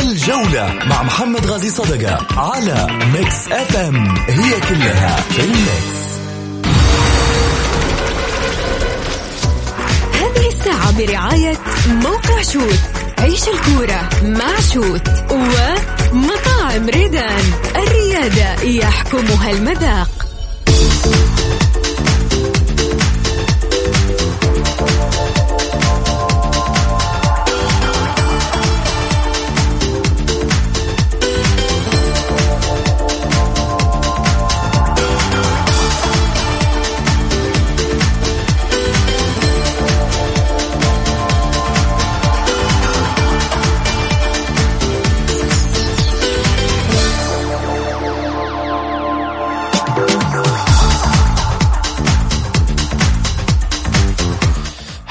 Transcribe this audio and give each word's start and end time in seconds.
الجولة 0.00 0.78
مع 0.86 1.02
محمد 1.02 1.46
غازي 1.46 1.70
صدقة 1.70 2.26
على 2.36 2.86
Mix 3.14 3.48
FM 3.52 4.16
هي 4.28 4.60
كلها 4.68 5.16
في 5.16 5.40
ال 5.44 5.54
mix. 5.54 5.96
هذه 10.14 10.48
الساعة 10.48 10.98
برعاية 10.98 11.58
موقع 11.88 12.42
شوت 12.42 12.80
عيش 13.18 13.42
الكورة 13.48 14.08
مع 14.22 14.60
شوت 14.74 15.08
ومطاعم 15.30 16.88
ريدان. 16.88 17.44
الريادة 17.76 18.62
يحكمها 18.62 19.50
المذاق. 19.50 20.26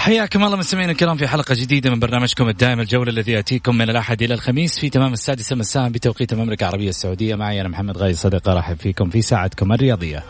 حياكم 0.05 0.43
الله 0.43 0.57
مستمعينا 0.57 0.91
الكرام 0.91 1.17
في 1.17 1.27
حلقة 1.27 1.55
جديدة 1.55 1.89
من 1.89 1.99
برنامجكم 1.99 2.49
الدائم 2.49 2.79
الجولة 2.79 3.11
الذي 3.11 3.31
يأتيكم 3.31 3.75
من 3.75 3.89
الأحد 3.89 4.21
إلى 4.21 4.33
الخميس 4.33 4.79
في 4.79 4.89
تمام 4.89 5.13
السادسة 5.13 5.55
مساء 5.55 5.89
بتوقيت 5.89 6.33
المملكة 6.33 6.63
العربية 6.63 6.89
السعودية. 6.89 7.35
معي 7.35 7.61
أنا 7.61 7.69
محمد 7.69 7.97
غاي 7.97 8.13
صدقة 8.13 8.51
أرحب 8.51 8.77
فيكم 8.77 9.09
في 9.09 9.21
ساعتكم 9.21 9.73
الرياضية. 9.73 10.23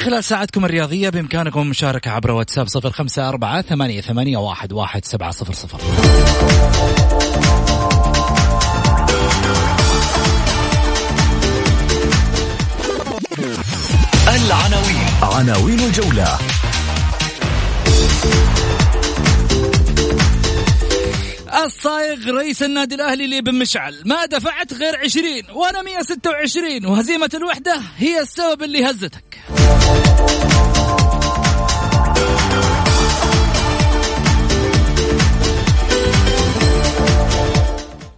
خلال 0.00 0.24
ساعتكم 0.24 0.64
الرياضية 0.64 1.08
بإمكانكم 1.08 1.60
المشاركة 1.60 2.10
عبر 2.10 2.30
واتساب 2.30 2.68
صفر 2.68 2.90
خمسة 2.90 3.28
أربعة 3.28 3.62
ثمانية, 3.62 4.00
ثمانية 4.00 4.36
واحد, 4.36 4.72
واحد 4.72 5.04
سبعة 5.04 5.30
صفر 5.30 5.52
صفر. 5.52 5.80
العناوين. 14.28 15.06
عناوين 15.22 15.80
الجولة. 15.80 16.38
الصايغ 21.54 22.30
رئيس 22.30 22.62
النادي 22.62 22.94
الأهلي 22.94 23.24
اللي 23.24 23.40
بن 23.40 23.54
مشعل. 23.54 24.02
ما 24.04 24.26
دفعت 24.26 24.74
غير 24.74 24.96
20 24.96 25.42
وأنا 25.54 25.82
126 25.82 26.86
وهزيمة 26.86 27.30
الوحدة 27.34 27.80
هي 27.96 28.20
السبب 28.20 28.62
اللي 28.62 28.84
هزتك. 28.84 29.40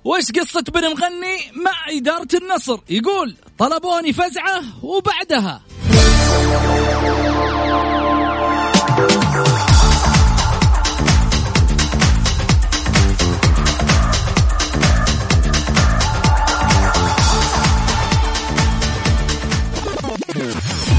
وش 0.04 0.32
قصة 0.40 0.62
بن 0.62 0.80
مغني 0.82 1.36
مع 1.64 1.96
إدارة 1.96 2.28
النصر؟ 2.34 2.78
يقول 2.90 3.36
طلبوني 3.58 4.12
فزعة 4.12 4.62
وبعدها. 4.82 5.62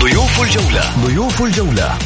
ضيوف 0.04 0.42
الجولة. 0.42 1.06
ضيوف 1.06 1.42
الجولة. 1.42 1.98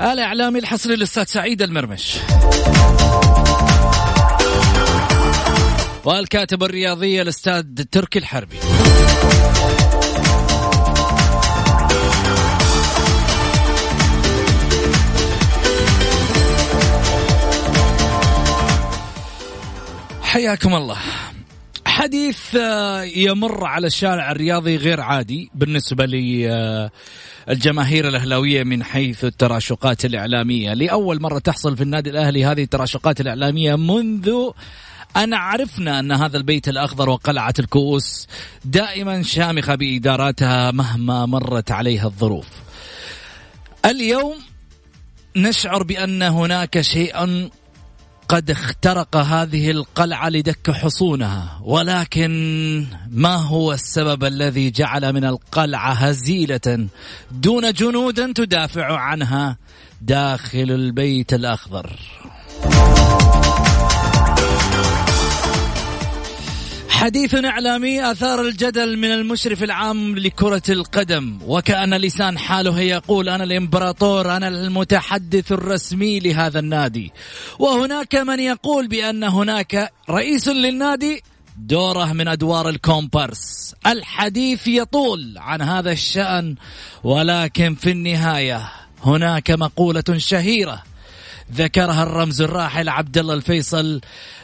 الإعلامي 0.00 0.58
الحصري 0.58 0.96
للأستاذ 0.96 1.24
سعيد 1.24 1.62
المرمش. 1.62 2.16
والكاتب 6.04 6.62
الرياضي 6.62 7.22
الأستاذ 7.22 7.62
تركي 7.92 8.18
الحربي. 8.18 8.56
حياكم 20.22 20.74
الله. 20.74 20.98
حديث 21.92 22.56
آه، 22.56 23.02
يمر 23.02 23.64
على 23.64 23.86
الشارع 23.86 24.30
الرياضي 24.30 24.76
غير 24.76 25.00
عادي 25.00 25.50
بالنسبة 25.54 26.06
للجماهير 27.48 28.08
الأهلاوية 28.08 28.64
من 28.64 28.84
حيث 28.84 29.24
التراشقات 29.24 30.04
الإعلامية. 30.04 30.74
لأول 30.74 31.22
مرة 31.22 31.38
تحصل 31.38 31.76
في 31.76 31.82
النادي 31.82 32.10
الأهلي 32.10 32.44
هذه 32.44 32.62
التراشقات 32.62 33.20
الإعلامية 33.20 33.74
منذ 33.74 34.30
أن 35.16 35.34
عرفنا 35.34 35.98
أن 35.98 36.12
هذا 36.12 36.36
البيت 36.36 36.68
الأخضر 36.68 37.10
وقلعة 37.10 37.54
الكؤوس 37.58 38.26
دائما 38.64 39.22
شامخة 39.22 39.74
بإداراتها 39.74 40.70
مهما 40.70 41.26
مرت 41.26 41.70
عليها 41.70 42.06
الظروف. 42.06 42.48
اليوم 43.84 44.34
نشعر 45.36 45.82
بأن 45.82 46.22
هناك 46.22 46.80
شيئا 46.80 47.50
قد 48.28 48.50
اخترق 48.50 49.16
هذه 49.16 49.70
القلعة 49.70 50.28
لدك 50.28 50.70
حصونها 50.70 51.60
ولكن 51.62 52.86
ما 53.10 53.36
هو 53.36 53.72
السبب 53.72 54.24
الذي 54.24 54.70
جعل 54.70 55.12
من 55.12 55.24
القلعة 55.24 55.92
هزيلة 55.92 56.86
دون 57.30 57.72
جنود 57.72 58.32
تدافع 58.32 58.96
عنها 58.96 59.56
داخل 60.00 60.70
البيت 60.70 61.34
الأخضر؟ 61.34 61.98
حديث 67.02 67.34
إعلامي 67.34 68.10
أثار 68.10 68.40
الجدل 68.40 68.96
من 68.96 69.12
المشرف 69.12 69.62
العام 69.62 70.18
لكرة 70.18 70.62
القدم. 70.68 71.38
وكأن 71.46 71.94
لسان 71.94 72.38
حاله 72.38 72.80
يقول 72.80 73.28
أنا 73.28 73.44
الإمبراطور 73.44 74.36
أنا 74.36 74.48
المتحدث 74.48 75.52
الرسمي 75.52 76.20
لهذا 76.20 76.58
النادي. 76.58 77.12
وهناك 77.58 78.14
من 78.14 78.40
يقول 78.40 78.88
بأن 78.88 79.24
هناك 79.24 79.92
رئيس 80.10 80.48
للنادي 80.48 81.22
دوره 81.58 82.12
من 82.12 82.28
أدوار 82.28 82.68
الكومبارس. 82.68 83.74
الحديث 83.86 84.68
يطول 84.68 85.34
عن 85.38 85.62
هذا 85.62 85.92
الشأن 85.92 86.54
ولكن 87.04 87.74
في 87.74 87.90
النهاية 87.90 88.72
هناك 89.04 89.50
مقولة 89.50 90.04
شهيرة. 90.16 90.91
ذكرها 91.54 92.02
الرمز 92.02 92.42
الراحل 92.42 92.88
عبد 92.88 93.18
الله 93.18 93.34
الفيصل 93.34 94.00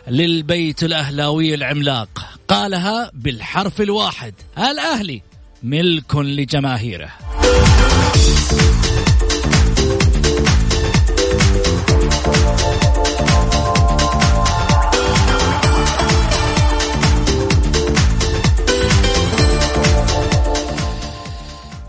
للبيت 0.09 0.83
الأهلاوي 0.83 1.55
العملاق. 1.55 2.09
قالها 2.49 3.11
بالحرف 3.15 3.81
الواحد. 3.81 4.35
الأهلي 4.59 5.23
ملك 5.63 6.17
لجماهيره. 6.17 7.11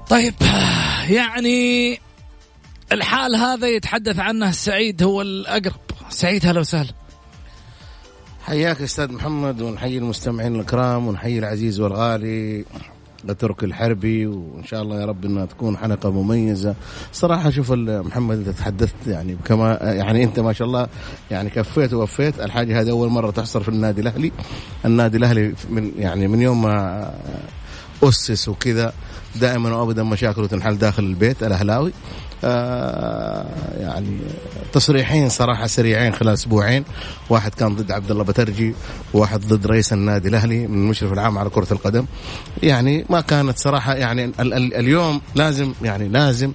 طيب 0.10 0.34
يعني 1.10 2.00
الحال 2.92 3.36
هذا 3.36 3.68
يتحدث 3.68 4.20
عنه 4.20 4.52
سعيد 4.52 5.04
هو 5.04 5.22
الأقرب. 5.22 5.82
سعيد 6.10 6.46
هلا 6.46 6.60
وسهلا. 6.60 6.90
حياك 8.42 8.82
أستاذ 8.82 9.12
محمد 9.12 9.62
ونحيي 9.62 9.98
المستمعين 9.98 10.56
الكرام 10.56 11.08
ونحيي 11.08 11.40
العزيز 11.40 11.80
والغالي 11.80 12.66
تركي 13.40 13.66
الحربي 13.66 14.28
وإن 14.28 14.64
شاء 14.64 14.82
الله 14.82 15.02
يا 15.02 15.06
رب 15.06 15.26
إنها 15.26 15.46
تكون 15.46 15.78
حلقة 15.78 16.12
مميزة. 16.12 16.76
صراحة 17.14 17.50
شوف 17.50 17.72
محمد 17.72 18.38
أنت 18.38 18.50
تحدثت 18.50 19.08
يعني 19.08 19.38
كما 19.46 19.78
يعني 19.82 20.24
أنت 20.24 20.40
ما 20.40 20.54
شاء 20.54 20.68
الله 20.68 20.88
يعني 21.32 21.50
كفيت 21.50 21.94
ووفيت. 21.94 22.40
الحاجة 22.40 22.82
هذه 22.82 22.90
أول 22.90 23.10
مرة 23.10 23.32
تحصل 23.32 23.64
في 23.64 23.70
النادي 23.70 24.02
الأهلي. 24.02 24.32
النادي 24.86 25.18
الأهلي 25.18 25.54
من 25.70 25.92
يعني 25.98 26.28
من 26.28 26.42
يوم 26.42 26.62
ما 26.62 27.14
أسس 28.04 28.50
وكذا 28.50 28.94
دائما 29.36 29.76
وابدا 29.76 30.04
مشاكله 30.04 30.48
تنحل 30.48 30.78
داخل 30.78 31.04
البيت 31.04 31.44
الأهلاوي. 31.44 31.92
يعني 33.80 34.18
تصريحين 34.74 35.30
صراحة 35.30 35.68
سريعين 35.68 36.14
خلال 36.14 36.34
أسبوعين. 36.34 36.84
واحد 37.30 37.56
كان 37.56 37.76
ضد 37.76 37.92
عبد 37.92 38.12
الله 38.12 38.24
بترجي 38.24 38.76
وواحد 39.14 39.40
ضد 39.40 39.68
رئيس 39.68 39.94
النادي 39.94 40.30
الأهلي 40.30 40.68
من 40.68 40.78
المشرف 40.78 41.14
العام 41.14 41.38
على 41.38 41.50
كرة 41.50 41.68
القدم. 41.72 42.06
يعني 42.64 43.06
ما 43.10 43.22
كانت 43.22 43.58
صراحة 43.58 43.94
يعني 43.96 44.26
ال 44.26 44.54
ال 44.54 44.74
اليوم 44.74 45.22
لازم 45.36 45.74
يعني 45.82 46.08
لازم 46.08 46.52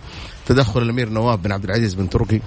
تدخل 0.46 0.82
الأمير 0.82 1.08
نواف 1.08 1.38
بن 1.38 1.52
عبد 1.52 1.64
العزيز 1.64 1.94
بن 1.94 2.08
تركي. 2.08 2.40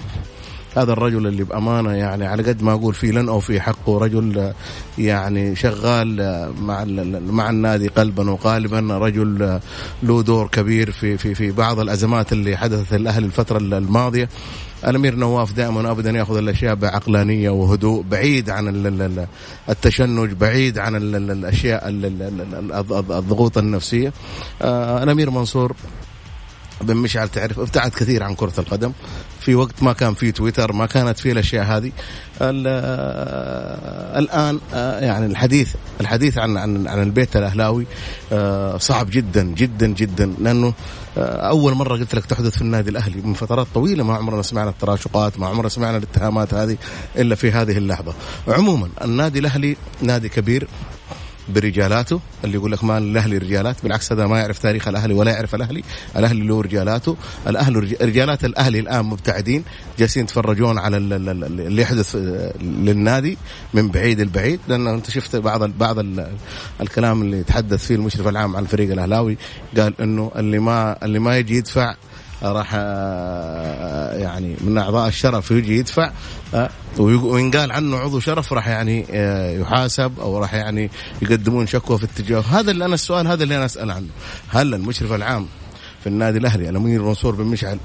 هذا 0.78 0.94
الرجل 0.94 1.28
اللي 1.28 1.44
بأمانة 1.44 1.92
يعني 1.92 2.26
على 2.26 2.44
قد 2.44 2.62
ما 2.62 2.74
أقول 2.74 2.94
فيه 2.94 3.12
لن 3.12 3.30
أو 3.30 3.40
حقه 3.60 3.98
رجل 3.98 4.54
يعني 4.98 5.56
شغال 5.56 6.16
مع 6.62 6.84
مع 7.30 7.50
النادي 7.50 7.88
قلبا 7.88 8.32
وقالبا 8.32 8.98
رجل 8.98 9.60
له 10.04 10.24
دور 10.24 10.48
كبير 10.48 10.92
في 10.92 11.18
في 11.18 11.36
في 11.36 11.52
بعض 11.52 11.80
الأزمات 11.80 12.34
اللي 12.34 12.58
حدثت 12.58 12.94
الاهلي 12.94 13.26
الفترة 13.26 13.58
الماضية. 13.58 14.30
الأمير 14.88 15.16
نواف 15.16 15.54
دائما 15.54 15.92
ابدا 15.92 16.12
يأخذ 16.12 16.38
الأشياء 16.38 16.76
بعقلانية 16.76 17.50
وهدوء 17.50 18.04
بعيد 18.12 18.50
عن 18.50 18.68
التشنج 19.70 20.32
بعيد 20.32 20.78
عن 20.78 20.96
الأشياء 20.96 21.90
الضغوط 23.20 23.58
النفسية. 23.58 24.14
آه، 24.62 25.04
الأمير 25.04 25.30
منصور 25.30 25.76
بن 26.82 26.98
مشعل 26.98 27.30
تعرف 27.30 27.60
ابتعد 27.60 27.92
كثير 27.92 28.24
عن 28.24 28.36
كرة 28.36 28.54
القدم. 28.58 28.92
في 29.48 29.56
وقت 29.56 29.84
ما 29.84 29.94
كان 29.94 30.14
في 30.14 30.32
تويتر 30.32 30.74
ما 30.74 30.86
كانت 30.86 31.20
في 31.20 31.32
الأشياء 31.32 31.66
هذه. 31.66 31.92
آه، 32.42 34.20
الآن 34.20 34.60
آه، 34.74 35.00
يعني 35.00 35.26
الحديث 35.26 35.76
الحديث 36.02 36.38
عن 36.38 36.58
عن 36.58 36.88
عن 36.88 37.04
البيت 37.04 37.36
الأهلاوي 37.36 37.86
آه، 38.32 38.78
صعب 38.78 39.10
جدا 39.10 39.44
جدا 39.44 39.88
جدا. 39.88 40.34
لأنه 40.40 40.74
أول 41.18 41.74
مرة 41.74 41.98
قلت 41.98 42.16
لك 42.16 42.26
تحدث 42.26 42.56
في 42.56 42.62
النادي 42.62 42.90
الأهلي 42.90 43.22
من 43.22 43.34
فترات 43.34 43.68
طويلة 43.74 44.04
ما 44.04 44.16
عمرنا 44.16 44.42
سمعنا 44.42 44.70
التراشقات 44.70 45.40
ما 45.40 45.48
عمرنا 45.48 45.70
سمعنا 45.70 45.98
الاتهامات 45.98 46.54
هذه 46.54 46.78
إلا 47.18 47.36
في 47.36 47.52
هذه 47.52 47.78
اللحظة. 47.78 48.14
عموما 48.48 48.90
النادي 49.04 49.40
الأهلي 49.40 49.78
نادي 50.02 50.30
كبير 50.30 50.68
برجالاته. 51.50 52.20
اللي 52.44 52.56
يقول 52.56 52.72
لك 52.72 52.84
ما 52.84 52.98
الأهلي 52.98 53.38
رجالات 53.38 53.76
بالعكس 53.84 54.12
هذا 54.12 54.28
ما 54.28 54.40
يعرف 54.40 54.60
تاريخ 54.60 54.88
الأهلي 54.88 55.14
ولا 55.14 55.32
يعرف 55.32 55.56
الأهلي. 55.56 55.84
الأهلي 56.16 56.48
له 56.48 56.62
رجالاته. 56.62 57.18
الاهلي 57.48 57.80
رجالات 58.02 58.46
الأهلي 58.46 58.80
الآن 58.80 59.06
مبتعدين 59.06 59.64
جالسين 60.00 60.24
يتفرجون 60.24 60.78
على 60.78 60.98
اللي 60.98 61.82
يحدث 61.82 62.16
للنادي 62.62 63.38
من 63.74 63.90
بعيد 63.90 64.20
البعيد. 64.20 64.60
لأن 64.68 64.88
أنت 64.88 65.10
شفت 65.10 65.36
بعض 65.36 65.64
بعض 65.64 65.98
الكلام 66.82 67.22
اللي 67.22 67.44
تحدث 67.44 67.86
فيه 67.86 67.96
المشرف 67.96 68.28
العام 68.28 68.56
على 68.56 68.64
الفريق 68.64 68.92
الأهلاوي. 68.92 69.38
قال 69.78 70.02
إنه 70.02 70.32
اللي 70.36 70.60
ما 70.60 71.06
اللي 71.06 71.20
ما 71.20 71.38
يجي 71.38 71.58
يدفع 71.58 71.96
راح 72.44 72.72
آه، 72.74 74.18
يعني 74.18 74.56
من 74.62 74.78
أعضاء 74.78 75.08
الشرف 75.08 75.52
يجي 75.52 75.78
يدفع 75.78 76.12
آه، 76.54 76.70
وينقال 77.00 77.72
عنه 77.72 77.98
عضو 77.98 78.20
شرف 78.20 78.54
راح 78.54 78.68
يعني 78.68 79.06
آه، 79.12 79.52
يحاسب 79.52 80.20
أو 80.20 80.38
راح 80.38 80.54
يعني 80.54 80.90
يقدمون 81.22 81.68
شكوى 81.68 81.98
في 81.98 82.06
اتجاه. 82.06 82.40
هذا 82.40 82.72
اللي 82.72 82.86
أنا 82.86 82.94
السؤال 82.94 83.28
هذا 83.28 83.44
اللي 83.44 83.58
أنا 83.58 83.66
أسأل 83.66 83.92
عنه. 83.92 84.08
هل 84.50 84.74
المشرف 84.74 85.14
العام 85.14 85.48
في 86.02 86.08
النادي 86.08 86.38
الأهلي 86.38 86.70
الأمير 86.70 87.04
منصور 87.04 87.36
بن 87.36 87.44
مشعل 87.44 87.78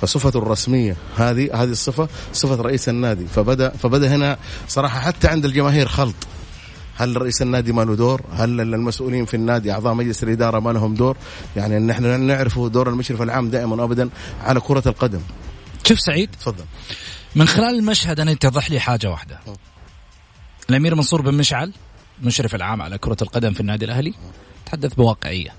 فصفته 0.00 0.38
الرسمية 0.38 0.96
هذه 1.16 1.62
هذه 1.62 1.70
الصفة 1.70 2.08
صفة 2.32 2.62
رئيس 2.62 2.88
النادي 2.88 3.26
فبدأ 3.26 3.68
فبدأ 3.70 4.16
هنا 4.16 4.38
صراحة 4.68 5.00
حتى 5.00 5.28
عند 5.28 5.44
الجماهير 5.44 5.88
خلط. 5.88 6.14
هل 6.96 7.22
رئيس 7.22 7.42
النادي 7.42 7.72
ما 7.72 7.82
له 7.82 7.96
دور؟ 7.96 8.22
هل 8.32 8.60
المسؤولين 8.60 9.24
في 9.24 9.34
النادي 9.34 9.72
أعضاء 9.72 9.94
مجلس 9.94 10.22
الإدارة 10.22 10.60
ما 10.60 10.70
لهم 10.70 10.94
دور؟ 10.94 11.16
يعني 11.56 11.78
نحن 11.78 12.20
نعرف 12.20 12.58
دور 12.58 12.88
المشرف 12.88 13.22
العام 13.22 13.50
دائما 13.50 13.82
وابدا 13.82 14.10
على 14.40 14.60
كرة 14.60 14.82
القدم. 14.86 15.20
شوف 15.86 16.00
سعيد 16.00 16.30
تفضل 16.30 16.64
من 17.34 17.48
خلال 17.48 17.78
المشهد 17.78 18.20
أنا 18.20 18.30
يتضح 18.30 18.70
لي 18.70 18.80
حاجة 18.80 19.10
واحدة. 19.10 19.40
الأمير 20.70 20.94
منصور 20.94 21.22
بن 21.22 21.34
مشعل 21.34 21.72
المشرف 22.22 22.54
العام 22.54 22.82
على 22.82 22.98
كرة 22.98 23.16
القدم 23.22 23.52
في 23.52 23.60
النادي 23.60 23.84
الأهلي 23.84 24.14
تحدث 24.66 24.94
بواقعية. 24.94 25.54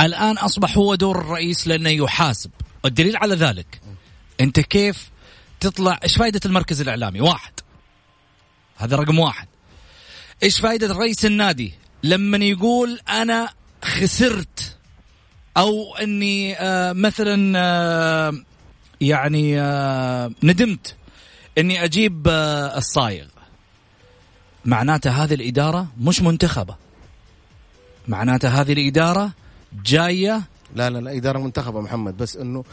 الآن 0.00 0.38
أصبح 0.38 0.76
هو 0.76 0.94
دور 0.94 1.18
الرئيس 1.18 1.66
لأنه 1.66 1.90
يحاسب، 1.90 2.50
الدليل 2.84 3.16
على 3.16 3.34
ذلك 3.34 3.80
أنت 4.40 4.60
كيف 4.60 5.10
تطلع 5.60 5.98
إيش 6.02 6.16
فائده 6.16 6.40
المركز 6.46 6.80
الإعلامي؟ 6.80 7.20
واحد 7.20 7.52
هذا 8.76 8.96
رقم 8.96 9.18
واحد 9.18 9.48
إيش 10.42 10.60
فائده 10.60 10.94
رئيس 10.94 11.24
النادي 11.24 11.74
لما 12.02 12.36
يقول 12.36 13.00
أنا 13.08 13.48
خسرت 13.84 14.76
أو 15.56 15.96
إني 15.96 16.56
آه 16.60 16.92
مثلا 16.92 17.58
آه 17.58 18.32
يعني 19.00 19.60
آه 19.60 20.30
ندمت 20.42 20.94
إني 21.58 21.84
أجيب 21.84 22.28
آه 22.28 22.78
الصايغ 22.78 23.26
معناته 24.64 25.10
هذه 25.10 25.34
الإدارة 25.34 25.86
مش 26.00 26.22
منتخبة 26.22 26.76
معناته 28.08 28.48
هذه 28.48 28.72
الإدارة 28.72 29.30
جاية 29.84 30.42
لا 30.76 30.90
لا 30.90 30.98
لا 30.98 31.16
إدارة 31.16 31.38
منتخبة 31.38 31.80
محمد 31.80 32.16
بس 32.16 32.36
إنه 32.36 32.64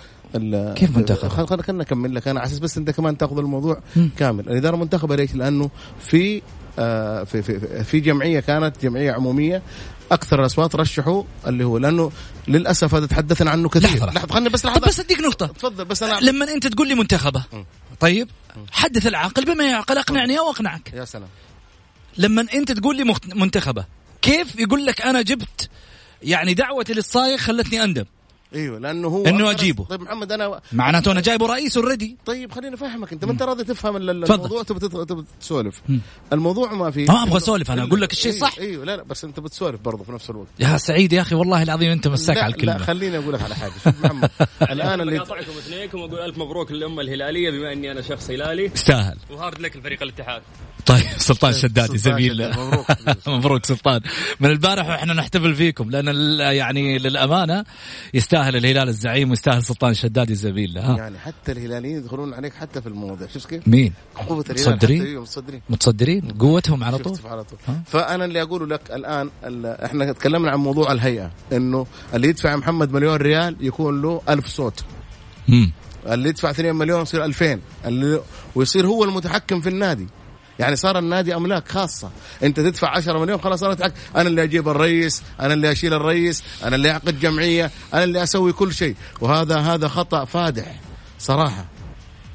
كيف 0.74 0.98
منتخب؟ 0.98 1.28
خلينا 1.28 1.84
نكمل 1.84 2.16
لك 2.16 2.28
أنا 2.28 2.40
على 2.40 2.48
أساس 2.48 2.60
بس 2.60 2.78
أنت 2.78 2.90
كمان 2.90 3.18
تأخذ 3.18 3.38
الموضوع 3.38 3.81
م. 3.96 4.08
كامل، 4.18 4.50
الإدارة 4.50 4.75
منتخبة 4.75 5.16
ليش؟ 5.16 5.36
لأنه 5.36 5.69
في 6.00 6.42
في 6.75 7.41
في 7.44 7.83
في 7.83 8.00
جمعية 8.00 8.39
كانت 8.39 8.75
جمعية 8.83 9.12
عمومية. 9.12 9.62
أكثر 10.12 10.39
الأصوات 10.39 10.75
رشحوا 10.75 11.23
اللي 11.47 11.63
هو 11.63 11.77
لأنه 11.77 12.12
للأسف 12.47 12.95
هذا 12.95 13.06
تحدثنا 13.06 13.51
عنه 13.51 13.69
كثير. 13.69 13.89
لحظة 13.89 14.13
لحظة. 14.13 14.33
خليني 14.33 14.50
بس 14.50 14.65
لحظة. 14.65 14.79
طب 14.79 14.88
بس 14.88 15.00
أديك 15.00 15.19
نقطة. 15.19 15.47
تفضل 15.47 15.85
بس 15.85 16.03
أنا 16.03 16.19
لما 16.19 16.53
أنت 16.53 16.68
تقول 16.68 16.88
لي 16.88 16.95
منتخبة 16.95 17.44
طيب 18.00 18.29
حدث 18.71 19.07
العاقل 19.07 19.45
بما 19.45 19.63
يعقل 19.63 19.97
أقنعني 19.97 20.39
أو 20.39 20.50
أقنعك. 20.50 20.94
يا 20.94 21.06
سلام. 21.06 21.27
لما 22.18 22.45
أنت 22.53 22.71
تقول 22.71 22.97
لي 22.97 23.15
منتخبة 23.35 23.85
كيف 24.21 24.59
يقول 24.59 24.85
لك 24.85 25.01
أنا 25.01 25.21
جبت 25.21 25.69
يعني 26.24 26.53
دعوتي 26.53 26.94
للصايغ 26.94 27.38
خلتني 27.38 27.83
أندم؟ 27.83 28.06
إيوه 28.56 28.80
لأنه 28.80 29.07
هو 29.07 29.25
إنه 29.25 29.51
أجيبه. 29.51 29.83
طيب 29.83 30.01
محمد 30.01 30.31
أنا 30.31 30.62
معناته 30.71 31.12
أنا 31.12 31.21
جايبه 31.21 31.45
رئيس 31.48 31.77
اوريدي 31.77 32.18
طيب 32.25 32.51
خليني 32.51 32.75
أفهمك 32.75 33.13
أنت 33.13 33.25
ما 33.25 33.31
أنت 33.31 33.42
راضي 33.42 33.63
تفهم 33.63 33.98
الموضوع؟ 33.98 34.63
تبي 34.63 35.24
تسولف 35.42 35.81
الموضوع 36.33 36.74
ما 36.74 36.92
في 36.92 37.06
ما 37.06 37.24
أبغى 37.24 37.38
أسولف 37.38 37.71
أنا 37.71 37.83
أقول 37.83 38.01
لك 38.01 38.12
الشيء 38.12 38.31
صح. 38.31 38.57
إيوه 38.59 38.86
لا 38.86 38.98
لا 38.98 39.03
بس 39.03 39.24
أنت 39.24 39.39
بتسولف 39.39 39.81
برضه 39.81 40.03
في 40.03 40.12
نفس 40.12 40.30
الوقت. 40.30 40.48
يا 40.59 40.77
سعيد 40.77 41.13
يا 41.13 41.21
أخي 41.21 41.36
والله 41.36 41.63
العظيم 41.63 41.92
أنت 41.92 42.07
مساك 42.07 42.38
على 42.38 42.53
الكلمة. 42.53 42.77
لا 42.77 42.83
خليني 42.83 43.18
أقول 43.18 43.33
لك 43.33 43.42
على 43.42 43.56
حاجة. 43.56 43.71
شوف 43.83 44.06
محمد 44.06 44.30
الآن 44.71 45.01
اللي 45.01 45.18
أقاطعكم 45.18 45.51
اثنينكم 45.51 46.00
وأقول 46.00 46.19
ألف 46.19 46.38
مبروك 46.38 46.71
للأمة 46.71 47.01
الهلالية 47.01 47.51
بما 47.51 47.74
إني 47.74 47.92
أنا 47.92 48.01
شخص 48.01 48.30
هلالي. 48.30 48.71
يستاهل. 48.75 49.18
وهارد 49.30 49.59
لك 49.62 49.75
الفريق 49.75 50.03
الاتحاد. 50.03 50.42
طيب 50.86 51.04
سلطان 51.18 51.54
شدادي 51.54 51.98
زميل. 51.98 52.50
مبروك 52.50 52.88
مبروك 53.27 53.65
سلطان. 53.65 54.01
من 54.39 54.50
البارح 54.50 54.89
وإحنا 54.89 55.13
نحتفل 55.13 55.55
فيكم 55.55 55.89
لأن 55.89 56.39
يعني 56.39 56.98
للأمانة 56.98 57.63
يستاهل 58.13 58.55
الهلال 58.55 58.89
الزعيم 58.89 59.29
ويستاهل 59.29 59.63
سلطان 59.63 59.94
شدادي 59.94 60.36
زميل. 60.36 60.77
ها. 60.77 60.98
يعني 60.98 61.20
حتى 61.20 61.51
الهلاليين 61.51 61.98
يدخلون 61.98 62.34
عليك 62.34 62.53
حتى 62.53 62.82
في 62.82 62.88
المواضيع. 62.88 63.27
شوف 63.27 63.46
كيف؟ 63.46 63.67
مين؟ 63.67 63.94
قوة 64.27 64.46
الهلال 64.50 64.74
متصدرين؟ 64.74 65.20
متصدرين. 65.20 65.62
متصدرين؟ 65.70 66.22
قوتهم 66.39 66.84
على 66.84 66.98
طول. 66.98 67.17
على 67.25 67.44
طول. 67.44 67.60
فأنا 67.86 68.25
اللي 68.25 68.41
أقوله 68.41 68.67
لك 68.67 68.82
الآن 68.91 69.29
إحنا 69.86 70.12
تكلمنا 70.12 70.51
عن 70.51 70.60
موضوع 70.60 70.91
الهيئة 70.91 71.32
إنه 71.53 71.88
اللي 72.13 72.27
يدفع 72.27 72.55
محمد 72.55 72.91
مليون 72.91 73.15
ريال 73.15 73.55
يكون 73.62 74.01
له 74.01 74.22
ألف 74.29 74.48
صوت. 74.48 74.84
مم. 75.48 75.72
اللي 76.08 76.29
يدفع 76.29 76.50
2 76.50 76.75
مليون 76.75 77.01
يصير 77.01 77.25
2000 77.25 77.60
اللي 77.86 78.22
ويصير 78.55 78.88
هو 78.88 79.03
المتحكم 79.03 79.62
في 79.62 79.70
النادي. 79.70 80.08
يعني 80.62 80.75
صار 80.75 81.00
النادي 81.00 81.36
أملاك 81.36 81.68
خاصة 81.68 82.10
أنت 82.44 82.60
تدفع 82.60 82.89
10 82.89 83.20
مليون 83.20 83.41
خلاص 83.41 83.63
أنا 83.63 83.74
أتحكم. 83.74 83.94
أنا 84.15 84.30
اللي 84.30 84.44
أجيب 84.44 84.70
الرئيس 84.70 85.24
أنا 85.39 85.53
اللي 85.53 85.72
أشيل 85.72 85.94
الرئيس 85.94 86.44
أنا 86.63 86.75
اللي 86.75 86.91
أعقد 86.91 87.20
جمعية 87.20 87.72
أنا 87.94 88.03
اللي 88.03 88.24
أسوي 88.24 88.53
كل 88.53 88.74
شيء 88.74 88.96
وهذا 89.22 89.58
هذا 89.58 89.88
خطأ 89.88 90.25
فادح 90.25 90.80
صراحة 91.20 91.65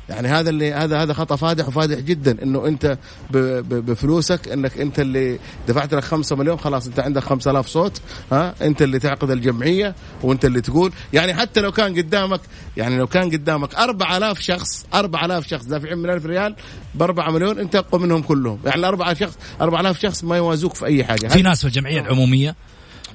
يعني 0.08 0.28
هذا 0.28 0.50
اللي 0.50 0.72
هذا 0.72 1.02
هذا 1.02 1.12
خطأ 1.12 1.36
فادح 1.36 1.68
وفادح 1.68 1.98
جدا 1.98 2.42
إنه 2.42 2.66
أنت 2.66 2.98
بفلوسك 3.30 4.48
إنك 4.48 4.80
أنت 4.80 5.00
اللي 5.00 5.38
دفعت 5.68 5.94
لك 5.94 6.04
5 6.04 6.36
مليون 6.36 6.58
خلاص 6.58 6.86
أنت 6.86 7.00
عندك 7.00 7.22
5000 7.22 7.68
صوت 7.68 8.00
ها؟ 8.32 8.54
أنت 8.62 8.82
اللي 8.82 8.98
تعقد 8.98 9.30
الجمعية 9.30 9.94
وأنت 10.22 10.44
اللي 10.44 10.60
تقول. 10.60 10.92
يعني 11.12 11.34
حتى 11.34 11.60
لو 11.60 11.72
كان 11.72 11.96
قدامك 11.96 12.40
يعني 12.76 12.98
لو 12.98 13.06
كان 13.06 13.30
قدامك 13.30 13.74
4000 13.74 14.40
شخص 14.40 14.86
4000 14.94 15.46
شخص 15.48 15.64
دافعين 15.64 15.98
من 15.98 16.10
1000 16.10 16.26
ريال 16.26 16.56
ب 16.94 17.02
4 17.02 17.30
مليون 17.30 17.58
أنت 17.58 17.76
أقوى 17.76 18.00
منهم 18.00 18.22
كلهم. 18.22 18.58
يعني 18.64 18.86
4 18.86 19.14
شخص 19.14 19.38
4000 19.60 20.00
شخص 20.00 20.24
ما 20.24 20.36
يوازوك 20.36 20.74
في 20.74 20.86
أي 20.86 21.04
حاجة. 21.04 21.28
في 21.28 21.42
ناس 21.42 21.60
في 21.60 21.66
الجمعية 21.66 22.00
العمومية 22.00 22.54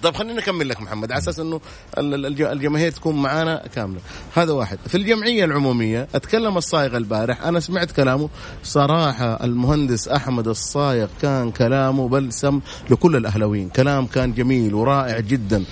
طيب 0.04 0.16
خليني 0.16 0.40
أكمل 0.40 0.70
لك 0.70 0.82
محمد 0.82 1.12
على 1.12 1.20
أساس 1.20 1.40
إنه 1.40 1.62
الجماهير 1.98 2.92
تكون 2.92 3.22
معانا 3.22 3.64
كاملة. 3.76 4.00
هذا 4.36 4.52
واحد. 4.52 4.78
في 4.88 4.96
الجمعية 4.96 5.46
العمومية 5.46 6.08
أتكلم 6.16 6.58
الصايغ 6.58 6.98
البارح 6.98 7.44
أنا 7.46 7.60
سمعت 7.60 7.92
كلامه. 7.92 8.30
صراحة 8.64 9.44
المهندس 9.44 10.08
أحمد 10.08 10.48
الصايغ 10.48 11.08
كان 11.22 11.52
كلامه 11.52 12.08
بلسم 12.10 12.60
لكل 12.90 13.16
الأهلاويين. 13.16 13.70
كلام 13.70 14.06
كان 14.06 14.34
جميل 14.34 14.74
ورائع 14.74 15.20
جدا. 15.20 15.64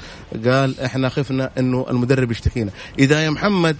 قال 0.45 0.79
إحنا 0.79 1.09
خفنا 1.09 1.51
إنه 1.57 1.85
المدرب 1.89 2.31
يشتكينا. 2.31 2.71
إذا 2.99 3.21
يا 3.23 3.29
محمد 3.29 3.77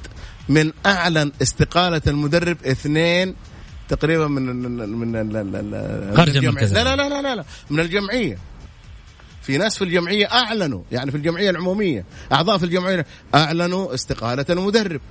من 0.50 0.72
أعلن 0.86 1.32
استقالة 1.42 2.02
المدرب 2.08 2.58
اثنين 2.66 3.36
تقريبا 3.90 4.28
من 4.28 4.42
من 4.46 4.90
من 4.90 5.16
ال- 5.16 5.38
ال- 5.38 5.56
ال- 5.56 6.18
خارج 6.18 6.30
الجمعية. 6.30 6.50
المركز. 6.50 6.74
لا 6.74 6.96
لا 6.96 7.10
لا 7.10 7.22
لا, 7.22 7.36
لا 7.36 7.44
من 7.70 7.80
الجمعية. 7.80 8.38
في 9.50 9.58
ناس 9.58 9.78
في 9.78 9.84
الجمعية 9.84 10.26
أعلنوا 10.26 10.82
يعني 10.92 11.12
في 11.12 11.18
الجمعية 11.18 11.50
العمومية 11.50 12.06
أعضاء 12.32 12.58
في 12.58 12.64
الجمعية 12.64 13.06
أعلنوا 13.36 13.94
استقالة 13.94 14.46
المدرب. 14.50 15.02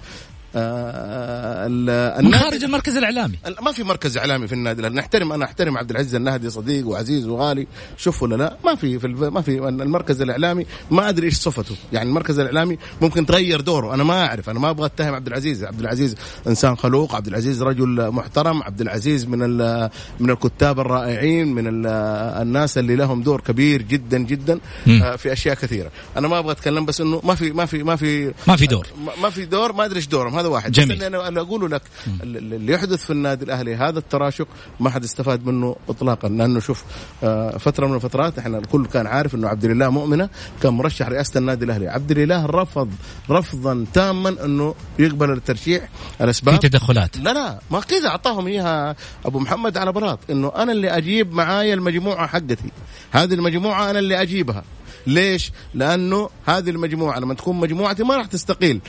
آه 0.56 1.66
ال- 1.66 2.24
من 2.24 2.34
خارج 2.34 2.64
المركز 2.64 2.96
الإعلامي. 2.96 3.34
ما 3.62 3.72
في 3.72 3.82
مركز 3.84 4.16
إعلامي 4.18 4.46
في 4.46 4.52
النادي. 4.52 4.82
لأن 4.82 4.92
نحترم 4.94 5.32
أنا 5.32 5.44
أحترم 5.44 5.78
عبد 5.78 5.90
العزيز 5.90 6.14
النهدي 6.14 6.50
صديق 6.50 6.86
وعزيز 6.88 7.26
وغالي. 7.26 7.66
شوف 7.96 8.22
ولا 8.22 8.36
لا؟ 8.36 8.56
ما 8.64 8.74
في, 8.74 8.98
في 8.98 9.06
ما 9.08 9.40
في 9.40 9.58
المركز 9.68 10.22
الإعلامي. 10.22 10.66
ما 10.90 11.08
أدري 11.08 11.26
إيش 11.26 11.34
صفته. 11.34 11.74
يعني 11.92 12.08
المركز 12.08 12.38
الإعلامي 12.38 12.78
ممكن 13.02 13.26
تغير 13.26 13.60
دوره. 13.60 13.94
أنا 13.94 14.04
ما 14.04 14.26
أعرف. 14.26 14.50
أنا 14.50 14.58
ما 14.58 14.70
أبغى 14.70 14.86
أتهم 14.86 15.14
عبد 15.14 15.26
العزيز. 15.26 15.64
عبد 15.64 15.80
العزيز 15.80 16.14
إنسان 16.46 16.76
خلوق. 16.76 17.14
عبد 17.14 17.26
العزيز 17.26 17.62
رجل 17.62 18.10
محترم. 18.10 18.62
عبد 18.62 18.80
العزيز 18.80 19.26
من 19.26 19.42
ال- 19.42 19.90
من 20.20 20.30
الكتاب 20.30 20.80
الرائعين 20.80 21.54
من 21.54 21.66
ال- 21.66 21.86
الناس 22.42 22.78
اللي 22.78 22.96
لهم 22.96 23.22
دور 23.22 23.40
كبير 23.40 23.82
جدا 23.82 24.18
جدا 24.18 24.58
مم. 24.86 25.02
آه، 25.02 25.16
في 25.16 25.32
أشياء 25.32 25.54
كثيرة. 25.54 25.90
أنا 26.16 26.28
ما 26.28 26.38
أبغى 26.38 26.52
أتكلم 26.52 26.84
بس 26.84 27.00
إنه 27.00 27.20
ما 27.24 27.34
في 27.34 27.50
ما 27.52 27.66
في 27.66 27.82
ما 27.82 27.96
في 27.96 28.32
ما 28.48 28.56
في 28.56 28.66
دور. 28.66 28.86
ما- 29.06 29.12
ما 29.22 29.30
في 29.30 29.44
دور. 29.44 29.72
ما 29.72 29.84
أدري 29.84 29.96
إيش 29.96 30.06
دورهم 30.06 30.37
هذا 30.38 30.48
واحد. 30.48 30.72
جميل. 30.72 30.96
بس 30.96 31.02
أنا 31.02 31.28
اللي 31.28 31.40
اقوله 31.40 31.68
لك 31.68 31.82
اللي 32.22 32.72
يحدث 32.72 33.04
في 33.04 33.10
النادي 33.10 33.44
الأهلي 33.44 33.74
هذا 33.74 33.98
التراشق 33.98 34.48
ما 34.80 34.90
حد 34.90 35.04
استفاد 35.04 35.46
منه 35.46 35.76
اطلاقا. 35.88 36.28
لأنه 36.28 36.60
شوف 36.60 36.84
آه، 37.24 37.58
فترة 37.58 37.86
من 37.86 37.94
الفترات 37.94 38.38
إحنا 38.38 38.58
الكل 38.58 38.86
كان 38.86 39.06
عارف 39.06 39.34
إنه 39.34 39.48
عبد 39.48 39.64
الاله 39.64 39.90
مؤمنة 39.90 40.28
كان 40.62 40.72
مرشح 40.72 41.08
رئاسه 41.08 41.38
النادي 41.38 41.64
الأهلي. 41.64 41.88
عبد 41.88 42.10
الاله 42.10 42.46
رفض 42.46 42.90
رفضا 43.30 43.86
تاما 43.94 44.44
إنه 44.44 44.74
يقبل 44.98 45.30
الترشيح 45.30 45.88
في 46.18 46.24
الاسباب 46.24 46.60
تدخلات. 46.60 47.16
لا 47.16 47.32
لا 47.32 47.58
ما 47.70 47.80
كذا 47.80 48.08
أعطاهم 48.08 48.46
إياها 48.46 48.96
أبو 49.24 49.38
محمد 49.38 49.78
على 49.78 49.92
بلاط 49.92 50.18
إنه 50.30 50.52
أنا 50.56 50.72
اللي 50.72 50.88
أجيب 50.90 51.32
معايا 51.32 51.74
المجموعة 51.74 52.26
حقتي. 52.26 52.70
هذه 53.10 53.34
المجموعة 53.34 53.90
أنا 53.90 53.98
اللي 53.98 54.22
أجيبها. 54.22 54.64
ليش؟ 55.06 55.52
لأنه 55.74 56.30
هذه 56.46 56.70
المجموعة 56.70 57.18
لما 57.18 57.34
تكون 57.34 57.56
مجموعتي 57.60 58.02
ما 58.02 58.16
راح 58.16 58.26
تستقيل. 58.26 58.80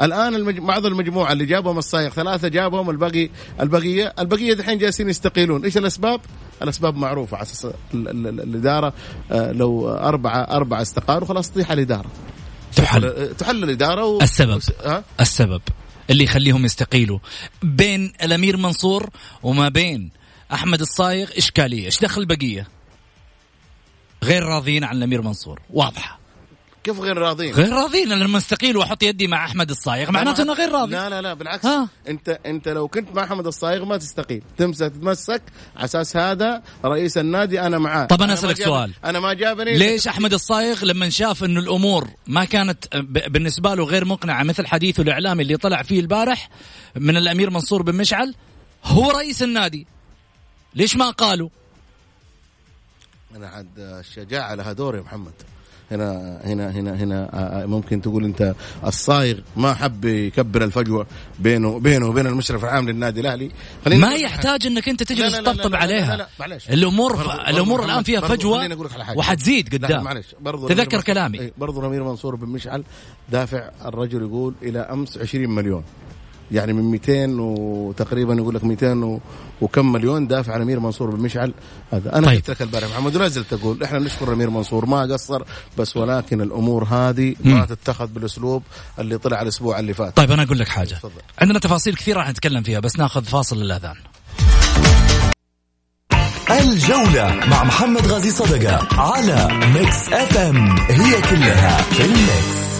الآن 0.00 0.34
المج... 0.34 0.58
بعض 0.58 0.86
المجموعة 0.86 1.32
اللي 1.32 1.46
جابهم 1.46 1.78
الصايغ 1.78 2.10
ثلاثة 2.10 2.48
جابهم 2.48 2.90
الباقي 2.90 3.30
البقية 3.60 4.14
البقية 4.18 4.54
دحين 4.54 4.78
جالسين 4.78 5.08
يستقيلون. 5.08 5.64
إيش 5.64 5.76
الأسباب؟ 5.76 6.20
الأسباب 6.62 6.96
معروفة 6.96 7.36
على 7.36 7.42
أساس 7.42 7.64
ال... 7.64 7.74
ال... 7.94 8.26
ال... 8.26 8.40
الإدارة 8.40 8.92
آه، 9.32 9.52
لو 9.52 9.90
أربعة 9.90 10.40
أربعة 10.40 10.82
استقالوا 10.82 11.28
خلاص 11.28 11.50
تطيح 11.50 11.70
الإدارة. 11.72 12.10
تحل. 12.76 13.04
آه، 13.04 13.32
تحل 13.32 13.64
الإدارة 13.64 14.04
و... 14.04 14.20
السبب. 14.20 14.60
ها؟ 14.84 15.04
السبب 15.20 15.62
اللي 16.10 16.24
يخليهم 16.24 16.64
يستقيلوا. 16.64 17.18
بين 17.62 18.12
الأمير 18.22 18.56
منصور 18.56 19.10
وما 19.42 19.68
بين 19.68 20.10
أحمد 20.52 20.80
الصايغ 20.80 21.28
إشكالية. 21.38 21.86
إيش 21.86 22.00
دخل 22.00 22.20
البقية؟ 22.20 22.68
غير 24.24 24.42
راضيين 24.42 24.84
عن 24.84 24.96
الأمير 24.96 25.22
منصور. 25.22 25.60
واضحة. 25.70 26.17
كيف 26.88 27.00
غير 27.00 27.18
راضين؟ 27.18 27.54
غير 27.54 27.72
راضيين 27.72 28.12
أنا 28.12 28.24
لما 28.24 28.38
استقيل 28.38 28.76
وأحط 28.76 29.02
يدي 29.02 29.26
مع 29.26 29.44
أحمد 29.44 29.70
الصايغ. 29.70 30.10
معناته 30.10 30.42
إنه 30.42 30.52
غير 30.52 30.72
راضي. 30.72 30.92
لا 30.92 31.08
لا 31.10 31.22
لا 31.22 31.34
بالعكس. 31.34 31.66
ها. 31.66 31.88
أنت 32.08 32.28
أنت 32.46 32.68
لو 32.68 32.88
كنت 32.88 33.14
مع 33.14 33.24
أحمد 33.24 33.46
الصايغ 33.46 33.84
ما 33.84 33.96
تستقيل. 33.96 34.42
تمسك 34.56 34.88
تتمسك 34.92 35.42
على 35.76 35.84
أساس 35.84 36.16
هذا 36.16 36.62
رئيس 36.84 37.18
النادي 37.18 37.60
أنا 37.60 37.78
معاه. 37.78 38.06
طب 38.06 38.22
أسألك 38.22 38.56
جاب- 38.56 38.66
سؤال. 38.68 38.92
أنا 39.04 39.20
ما 39.20 39.32
جابني. 39.32 39.78
ليش 39.78 40.08
أحمد 40.08 40.32
الصايغ 40.32 40.84
لما 40.84 41.08
شاف 41.08 41.44
إنه 41.44 41.60
الأمور 41.60 42.08
ما 42.26 42.44
كانت 42.44 42.96
بالنسبة 43.28 43.74
له 43.74 43.84
غير 43.84 44.04
مقنعة 44.04 44.42
مثل 44.42 44.66
حديثه 44.66 45.02
الإعلامي 45.02 45.42
اللي 45.42 45.56
طلع 45.56 45.82
فيه 45.82 46.00
البارح 46.00 46.48
من 46.96 47.16
الأمير 47.16 47.50
منصور 47.50 47.82
بن 47.82 47.94
مشعل 47.94 48.34
هو 48.84 49.10
رئيس 49.10 49.42
النادي. 49.42 49.86
ليش 50.74 50.96
ما 50.96 51.10
قالوا؟ 51.10 51.48
أنا 53.36 53.48
عاد 53.48 53.68
الشجاعه 53.78 54.54
لها 54.54 54.72
دور 54.72 54.96
يا 54.96 55.02
محمد. 55.02 55.32
هنا 55.90 56.40
هنا 56.44 56.70
هنا 56.70 56.94
هنا 56.94 57.30
آه، 57.62 57.66
ممكن 57.66 58.02
تقول 58.02 58.24
أنت 58.24 58.54
الصايغ 58.86 59.38
ما 59.56 59.74
حب 59.74 60.04
يكبر 60.04 60.64
الفجوه 60.64 61.06
بينه 61.38 61.78
بينه 61.80 62.06
وبين 62.08 62.26
المشرف 62.26 62.64
العام 62.64 62.88
للنادي 62.88 63.20
الأهلي 63.20 63.50
ما 63.86 64.14
يحتاج 64.14 64.66
إنك 64.66 64.88
أنت 64.88 65.02
تجلس 65.02 65.36
تطبطب 65.38 65.72
لا 65.72 65.78
عليها 65.78 66.16
لا 66.16 66.16
لا 66.16 66.28
معلش. 66.40 66.68
الأمور 66.70 67.16
برضو- 67.16 67.28
برضو 67.28 67.40
الأمور 67.50 67.84
الآن 67.84 68.02
فيها 68.02 68.20
فجوة. 68.20 68.58
وحتزيد 69.18 69.74
قدام 69.74 70.04
معلش 70.04 70.26
برضو 70.40 70.68
تذكر 70.68 71.00
كلامي. 71.00 71.40
إيه، 71.40 71.52
برضو 71.58 71.80
الامير 71.80 72.04
منصور 72.04 72.34
بن 72.36 72.48
مشعل 72.48 72.84
دافع 73.32 73.70
الرجل 73.84 74.22
يقول 74.22 74.54
إلى 74.62 74.78
أمس 74.78 75.18
20 75.18 75.50
مليون 75.50 75.84
يعني 76.52 76.72
من 76.72 76.82
200 76.90 77.26
وتقريبا 77.40 78.34
يقول 78.34 78.54
لك 78.54 78.64
200 78.64 78.92
و... 78.92 79.20
وكم 79.60 79.92
مليون 79.92 80.26
دافع 80.26 80.52
عن 80.52 80.56
الامير 80.56 80.80
منصور 80.80 81.10
بن 81.10 81.22
مشعل 81.22 81.54
هذا 81.92 82.18
أنا 82.18 82.26
طيب. 82.26 82.36
قلت 82.36 82.50
لك 82.50 82.62
البارح 82.62 82.88
محمد 82.88 83.16
ولا 83.16 83.28
زلت 83.28 83.52
أقول 83.52 83.82
إحنا 83.82 83.98
نشكر 83.98 84.28
الامير 84.28 84.50
منصور 84.50 84.86
ما 84.86 85.02
قصر 85.02 85.42
بس 85.78 85.96
ولكن 85.96 86.40
الأمور 86.40 86.84
هذه 86.84 87.34
ما. 87.44 87.64
تتخذ 87.64 88.06
بالأسلوب 88.06 88.62
اللي 88.98 89.18
طلع 89.18 89.42
الأسبوع 89.42 89.78
اللي 89.78 89.94
فات 89.94 90.16
طيب 90.16 90.30
أنا 90.30 90.42
أقول 90.42 90.58
لك 90.58 90.68
حاجة 90.68 90.94
تفضل. 90.94 91.12
عندنا 91.38 91.58
تفاصيل 91.58 91.94
كثيرة 91.94 92.18
راح 92.18 92.30
نتكلم 92.30 92.62
فيها 92.62 92.80
بس 92.80 92.98
ناخذ 92.98 93.24
فاصل 93.24 93.62
للاذان 93.62 93.96
الجولة 96.50 97.46
مع 97.50 97.64
محمد 97.64 98.06
غازي 98.06 98.30
صدقة 98.30 99.00
على 99.00 99.48
ميكس 99.74 100.08
اف 100.12 100.36
ام 100.38 100.76
هي 100.78 101.20
كلها 101.22 101.82
في 101.82 102.04
الميكس 102.04 102.77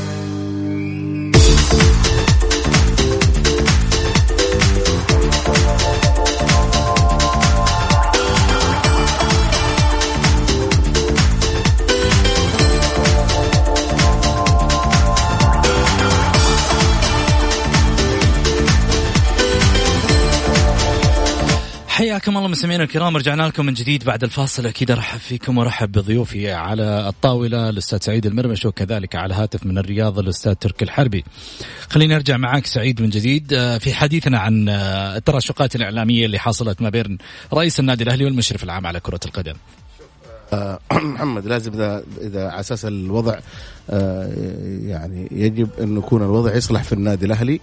حياكم 21.99 22.37
الله 22.37 22.49
مستمعينا 22.49 22.85
الكرام 22.85 23.17
رجعنا 23.17 23.43
لكم 23.43 23.67
من 23.67 23.75
جديد 23.75 24.05
بعد 24.05 24.25
الفاصل. 24.25 24.67
أكيد 24.67 24.90
أرحب 24.90 25.19
فيكم 25.19 25.59
وأرحب 25.59 25.93
بضيوفي 25.93 26.52
على 26.52 27.09
الطاولة. 27.09 27.69
الأستاذ 27.69 27.99
سعيد 27.99 28.26
المرمش 28.26 28.67
وكذلك 28.67 29.17
على 29.17 29.35
هاتف 29.35 29.67
من 29.67 29.78
الرياض 29.78 30.19
الأستاذ 30.19 30.55
تركي 30.55 30.85
الحربي. 30.85 31.25
خليني 31.88 32.17
أرجع 32.17 32.37
معاك 32.37 32.67
سعيد 32.67 33.02
من 33.02 33.11
جديد. 33.11 33.52
آه، 33.52 33.78
في 33.78 33.95
حديثنا 33.95 34.38
عن 34.38 34.69
آه، 34.69 35.17
التراشقات 35.17 35.76
الإعلامية 35.76 36.26
اللي 36.26 36.38
حصلت 36.38 36.83
ما 36.83 36.88
بين 36.88 37.19
رئيس 37.55 37.81
النادي 37.81 38.05
الأهلي 38.05 38.25
والمشرف 38.25 38.64
العام 38.64 38.87
على 38.87 39.00
كرة 39.00 39.21
القدم. 39.26 39.55
آه، 40.52 40.78
محمد 40.93 41.47
لازم 41.47 41.73
إذا 41.73 42.02
إذا 42.21 42.49
على 42.49 42.61
أساس 42.61 42.85
الوضع 42.85 43.38
يعني 44.83 45.28
يجب 45.31 45.69
أن 45.81 45.97
يكون 45.97 46.23
الوضع 46.23 46.55
يصلح 46.55 46.83
في 46.83 46.93
النادي 46.93 47.26
الأهلي. 47.26 47.61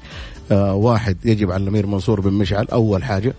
واحد 0.52 1.18
يجب 1.26 1.52
على 1.52 1.64
الأمير 1.64 1.86
منصور 1.88 2.22
بن 2.22 2.34
مشعل 2.34 2.66
أول 2.72 3.04
حاجة. 3.04 3.34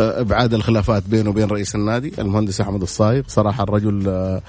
ابعاد 0.00 0.54
الخلافات 0.54 1.02
بينه 1.06 1.30
وبين 1.30 1.48
رئيس 1.48 1.74
النادي 1.74 2.12
المهندس 2.18 2.60
أحمد 2.60 2.82
الصايغ 2.82 3.22
صراحة 3.28 3.62
الرجل 3.64 4.08
آه، 4.08 4.12
آه، 4.36 4.42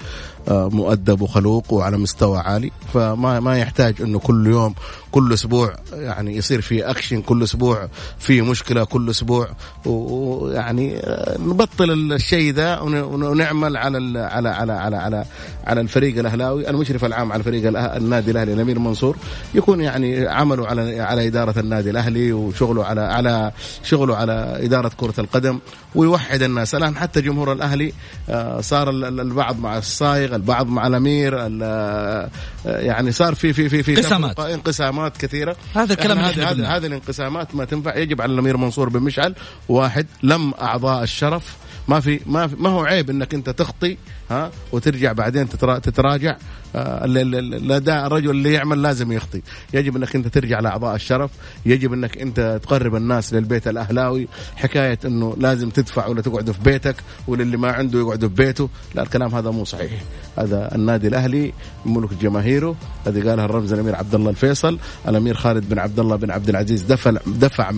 مؤدب 0.48 1.20
وخلوق 1.22 1.72
وعلى 1.72 1.98
مستوى 1.98 2.38
عالي 2.38 2.70
فما 2.94 3.40
ما 3.40 3.58
يحتاج 3.58 4.02
إنه 4.02 4.18
كل 4.18 4.46
يوم 4.46 4.74
كل 5.12 5.32
أسبوع 5.32 5.74
يعني 5.92 6.36
يصير 6.36 6.60
في 6.60 6.90
اكشن 6.90 7.22
كل 7.22 7.42
أسبوع 7.42 7.88
في 8.18 8.42
مشكلة 8.42 8.84
كل 8.84 9.10
أسبوع 9.10 9.48
ويعني 9.86 11.02
نبطل 11.38 11.90
الشيء 12.12 12.52
ذا 12.54 12.80
ون- 12.80 12.94
ون- 13.02 13.22
ونعمل 13.22 13.76
على 13.76 13.98
ال- 13.98 14.16
على 14.16 14.48
على 14.48 14.72
على 14.72 14.96
على 14.96 15.24
على 15.66 15.80
الفريق 15.80 16.18
الأهلاوي 16.18 16.70
المشرف 16.70 17.04
العام 17.04 17.32
على 17.32 17.42
فريق 17.42 17.78
النادي 17.96 18.30
الأهلي 18.30 18.52
الأمير 18.52 18.78
منصور 18.78 19.16
يكون 19.54 19.80
يعني 19.80 20.28
عمله 20.28 20.66
على 20.66 21.00
على 21.00 21.26
إدارة 21.26 21.58
النادي 21.60 21.90
الأهلي 21.90 22.32
وشغله 22.32 22.84
على 22.84 23.00
على 23.00 23.52
شغله 23.84 24.16
على 24.16 24.56
إدارة 24.64 24.90
كرة 24.96 25.14
القدم 25.18 25.58
ويوحد 25.94 26.42
الناس 26.42 26.74
الآن 26.74 26.96
حتى 26.96 27.20
جمهور 27.20 27.52
الأهلي 27.52 27.92
آه، 28.28 28.60
صار 28.60 28.90
ال- 28.90 29.04
ال- 29.04 29.20
البعض 29.20 29.60
مع 29.60 29.78
الصايغ 29.78 30.34
البعض 30.34 30.66
مع 30.66 30.86
الأمير 30.86 31.46
ال- 31.46 31.60
آه، 31.62 32.30
يعني 32.64 33.12
صار 33.12 33.34
في 33.34 33.52
في 33.52 33.68
في 33.68 33.82
في 33.82 33.92
انقسامات. 33.98 34.40
انقسامات 34.40 35.16
كثيرة 35.16 35.56
هذا 35.74 35.92
الكلام 35.92 36.18
إحنا 36.18 36.50
اللي 36.50 36.64
هذه. 36.66 36.76
هذه 36.76 36.86
الانقسامات 36.86 37.54
ما 37.54 37.64
تنفع 37.64 37.96
يجب 37.96 38.20
على 38.20 38.32
الأمير 38.32 38.56
منصور 38.56 38.88
بن 38.88 39.00
مشعل 39.02 39.34
واحد 39.68 40.06
لم 40.22 40.54
أعضاء 40.54 41.02
الشرف 41.02 41.56
ما 41.88 42.00
في 42.00 42.20
ما 42.26 42.46
في 42.46 42.56
ما 42.56 42.68
هو 42.68 42.84
عيب 42.84 43.10
إنك 43.10 43.34
أنت 43.34 43.50
تخطي 43.50 43.96
ها 44.30 44.50
وترجع 44.72 45.12
بعدين 45.12 45.48
تترا- 45.48 45.78
تتراجع 45.78 46.36
آه، 46.74 47.04
ال- 47.04 47.18
ال- 47.18 47.34
ال- 47.54 47.68
لا 47.68 47.78
دا 47.78 48.06
الرجل 48.06 48.30
اللي 48.30 48.52
يعمل 48.52 48.82
لازم 48.82 49.12
يخطي. 49.12 49.42
يجب 49.74 49.96
إنك 49.96 50.16
أنت 50.16 50.28
ترجع 50.28 50.60
لأعضاء 50.60 50.94
الشرف 50.94 51.30
يجب 51.66 51.92
إنك 51.92 52.18
أنت 52.18 52.60
تقرب 52.62 52.94
الناس 52.94 53.34
للبيت 53.34 53.68
الأهلاوي. 53.68 54.28
حكاية 54.56 54.98
إنه 55.04 55.36
لازم 55.38 55.70
تدفع 55.70 56.06
ولا 56.06 56.20
تقعد 56.22 56.50
في 56.50 56.60
بيتك 56.60 56.96
وللي 57.28 57.56
ما 57.56 57.72
عنده 57.72 57.98
يقعد 57.98 58.20
في 58.20 58.34
بيته. 58.34 58.68
لا 58.94 59.02
الكلام 59.02 59.34
هذا 59.34 59.50
مو 59.50 59.64
صحيح. 59.64 59.92
هذا 60.38 60.74
النادي 60.74 61.08
الأهلي 61.08 61.52
ملك 61.86 62.14
جماهيره. 62.14 62.76
هذه 63.06 63.28
قالها 63.28 63.44
الرمز 63.44 63.72
الأمير 63.72 63.96
عبد 63.96 64.14
الله 64.14 64.30
الفيصل. 64.30 64.78
الأمير 65.08 65.34
خالد 65.34 65.68
بن 65.68 65.78
عبد 65.78 65.98
الله 66.00 66.16
بن 66.16 66.30
عبد 66.30 66.48
العزيز 66.48 66.82
دفع 66.82 67.12
دفع 67.26 67.72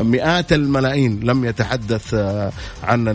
مئات 0.00 0.52
الملايين. 0.52 1.20
لم 1.22 1.44
يتحدث 1.44 2.14
آه، 2.14 2.52
عن 2.82 3.08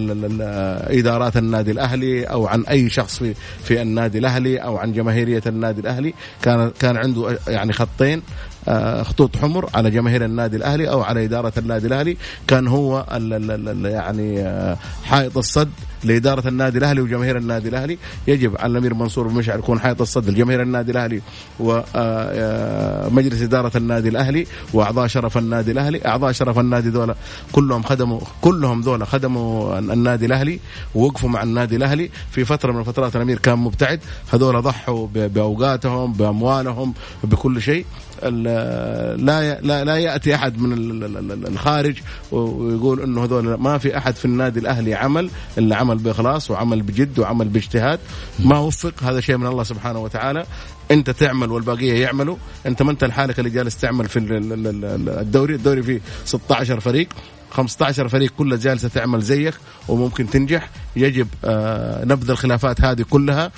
إدارات 0.99 1.37
النادي 1.37 1.71
الأهلي 1.71 2.23
أو 2.23 2.47
عن 2.47 2.65
أي 2.65 2.89
شخص 2.89 3.17
في 3.19 3.33
في 3.63 3.81
النادي 3.81 4.17
الأهلي 4.17 4.57
أو 4.57 4.77
عن 4.77 4.93
جماهيرية 4.93 5.41
النادي 5.47 5.81
الأهلي. 5.81 6.13
كان 6.41 6.71
كان 6.79 6.97
عنده 6.97 7.39
يعني 7.47 7.73
خطين 7.73 8.21
آه، 8.67 9.03
خطوط 9.03 9.37
حمر 9.37 9.69
على 9.73 9.91
جماهير 9.91 10.25
النادي 10.25 10.57
الأهلي 10.57 10.89
أو 10.89 11.01
على 11.01 11.25
إدارة 11.25 11.53
النادي 11.57 11.87
الأهلي. 11.87 12.17
كان 12.47 12.67
هو 12.67 13.05
ال 13.11 13.33
ال 13.33 13.69
ال 13.69 13.85
يعني 13.85 14.39
آه، 14.41 14.77
حائط 15.03 15.37
الصد 15.37 15.69
لإدارة 16.03 16.47
النادي 16.47 16.77
الأهلي 16.77 17.01
وجماهير 17.01 17.37
النادي 17.37 17.69
الأهلي. 17.69 17.97
يجب 18.27 18.57
على 18.59 18.71
الأمير 18.71 18.93
منصور 18.93 19.27
بن 19.27 19.35
مشعل 19.35 19.59
يكون 19.59 19.79
حائط 19.79 20.01
الصد 20.01 20.29
لجماهير 20.29 20.61
النادي 20.61 20.91
الأهلي 20.91 21.21
ومجلس 21.59 23.41
إدارة 23.41 23.77
النادي 23.77 24.09
الأهلي 24.09 24.47
وأعضاء 24.73 25.07
شرف 25.07 25.37
النادي 25.37 25.71
الأهلي. 25.71 26.01
أعضاء 26.05 26.31
شرف 26.31 26.59
النادي 26.59 26.89
دول 26.89 27.15
كلهم 27.51 27.83
خدموا 27.83 28.19
كلهم 28.41 28.81
دول 28.81 29.07
خدموا 29.07 29.79
النادي 29.79 30.25
الأهلي 30.25 30.59
ووقفوا 30.95 31.29
مع 31.29 31.43
النادي 31.43 31.75
الأهلي. 31.75 32.09
في 32.31 32.45
فترة 32.45 32.71
من 32.71 32.79
الفترات 32.79 33.15
الأمير 33.15 33.37
كان 33.39 33.57
مبتعد 33.59 33.99
هذول 34.33 34.61
ضحوا 34.61 35.07
بأوقاتهم 35.13 36.13
بأموالهم 36.13 36.93
بكل 37.23 37.61
شيء. 37.61 37.85
لا 38.21 39.61
لا 39.61 39.83
لا 39.83 39.97
يأتي 39.97 40.35
أحد 40.35 40.59
من 40.59 40.73
ال- 40.73 41.03
ال- 41.03 41.31
ال- 41.31 41.47
الخارج 41.47 41.95
ويقول 42.31 43.01
إنه 43.01 43.23
هذول 43.23 43.53
ما 43.53 43.77
في 43.77 43.97
أحد 43.97 44.15
في 44.15 44.25
النادي 44.25 44.59
الأهلي 44.59 44.93
عمل 44.95 45.29
إلا 45.57 45.75
عمل 45.75 45.90
بإخلاص 45.97 46.51
وعمل 46.51 46.81
بجد 46.81 47.19
وعمل 47.19 47.47
باجتهاد 47.47 47.99
ما 48.39 48.57
وفق 48.57 49.03
هذا 49.03 49.21
شيء 49.21 49.37
من 49.37 49.47
الله 49.47 49.63
سبحانه 49.63 49.99
وتعالى. 49.99 50.45
أنت 50.91 51.09
تعمل 51.09 51.51
والبقيه 51.51 51.93
يعملوا. 51.93 52.35
أنت 52.65 52.81
ما 52.81 52.91
أنت 52.91 53.03
لحالك 53.03 53.39
اللي 53.39 53.49
جالس 53.49 53.77
تعمل 53.77 54.07
في 54.09 54.19
ال- 54.19 54.33
ال- 54.33 54.53
ال- 54.53 54.85
ال- 54.85 55.09
الدوري. 55.09 55.55
الدوري 55.55 55.83
فيه 55.83 56.01
16 56.25 56.79
فريق. 56.79 57.07
15 57.51 58.07
فريق 58.07 58.31
كلها 58.37 58.57
جالسة 58.57 58.87
تعمل 58.89 59.21
زيك 59.21 59.53
وممكن 59.87 60.29
تنجح. 60.29 60.69
يجب 60.95 61.27
آه، 61.45 62.05
نبذ 62.05 62.29
الخلافات 62.29 62.81
هذه 62.81 63.01
كلها. 63.09 63.51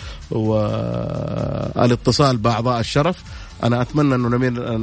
والاتصال 1.75 2.37
بأعضاء 2.37 2.79
الشرف. 2.79 3.23
أنا 3.63 3.81
أتمنى 3.81 4.15
أنه 4.15 4.27
الامير 4.27 4.73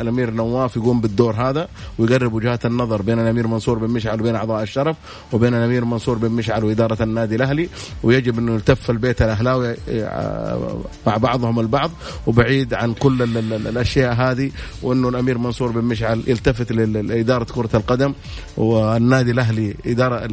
الأمير 0.00 0.30
نواف 0.30 0.76
يقوم 0.76 1.00
بالدور 1.00 1.34
هذا 1.34 1.68
ويقرب 1.98 2.32
وجهات 2.32 2.66
النظر 2.66 3.02
بين 3.02 3.18
الأمير 3.18 3.46
منصور 3.46 3.78
بن 3.78 3.90
مشعل 3.90 4.20
وبين 4.20 4.34
أعضاء 4.34 4.62
الشرف 4.62 4.96
وبين 5.32 5.54
الأمير 5.54 5.84
منصور 5.84 6.18
بن 6.18 6.30
مشعل 6.30 6.64
وإدارة 6.64 7.02
النادي 7.02 7.36
الأهلي 7.36 7.68
ويجب 8.02 8.38
أنه 8.38 8.54
يلتف 8.54 8.90
البيت 8.90 9.22
الأهلاوي 9.22 9.76
آه، 9.88 10.78
مع 11.06 11.16
بعضهم 11.16 11.60
البعض 11.60 11.90
وبعيد 12.26 12.74
عن 12.74 12.94
كل 12.94 13.22
ال- 13.22 13.36
ال- 13.38 13.66
الأشياء 13.66 14.12
هذه 14.14 14.50
وأنه 14.82 15.08
الأمير 15.08 15.38
منصور 15.38 15.70
بن 15.70 15.84
مشعل 15.84 16.22
يلتفت 16.26 16.72
لإدارة 16.72 17.44
كرة 17.44 17.70
القدم 17.74 18.14
والنادي 18.56 19.30
الأهلي 19.30 19.74
اداره 19.86 20.28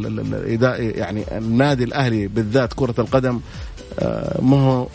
يعني 0.78 1.38
النادي 1.38 1.84
الأهلي 1.84 2.28
بالذات 2.28 2.74
كرة 2.74 2.96
القدم 3.00 3.40
آه، 4.00 4.42
ما 4.42 4.58
هو 4.58 4.88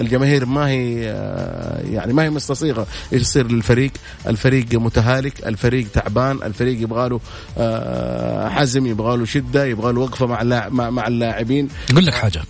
الجماهير 0.00 0.46
ما 0.46 0.68
هي 0.68 1.10
آه، 1.10 1.80
يعني 1.80 2.12
ما 2.12 2.22
هي 2.22 2.30
مستصيغة. 2.30 2.86
إيش 3.12 3.22
يصير 3.22 3.52
للفريق؟ 3.52 3.90
الفريق 4.26 4.74
متهالك 4.74 5.46
الفريق 5.46 5.90
تعبان 5.90 6.42
الفريق 6.42 6.82
يبغى 6.82 7.08
له 7.08 7.20
آه، 7.58 8.48
حزم 8.48 8.86
يبغى 8.86 9.16
له 9.16 9.24
شدة 9.24 9.64
يبغى 9.64 9.92
له 9.92 10.00
وقفة 10.00 10.26
مع 10.26 10.68
مع 10.90 11.06
اللاعبين. 11.06 11.68
أقول 11.90 12.06
لك 12.06 12.14
حاجة. 12.14 12.42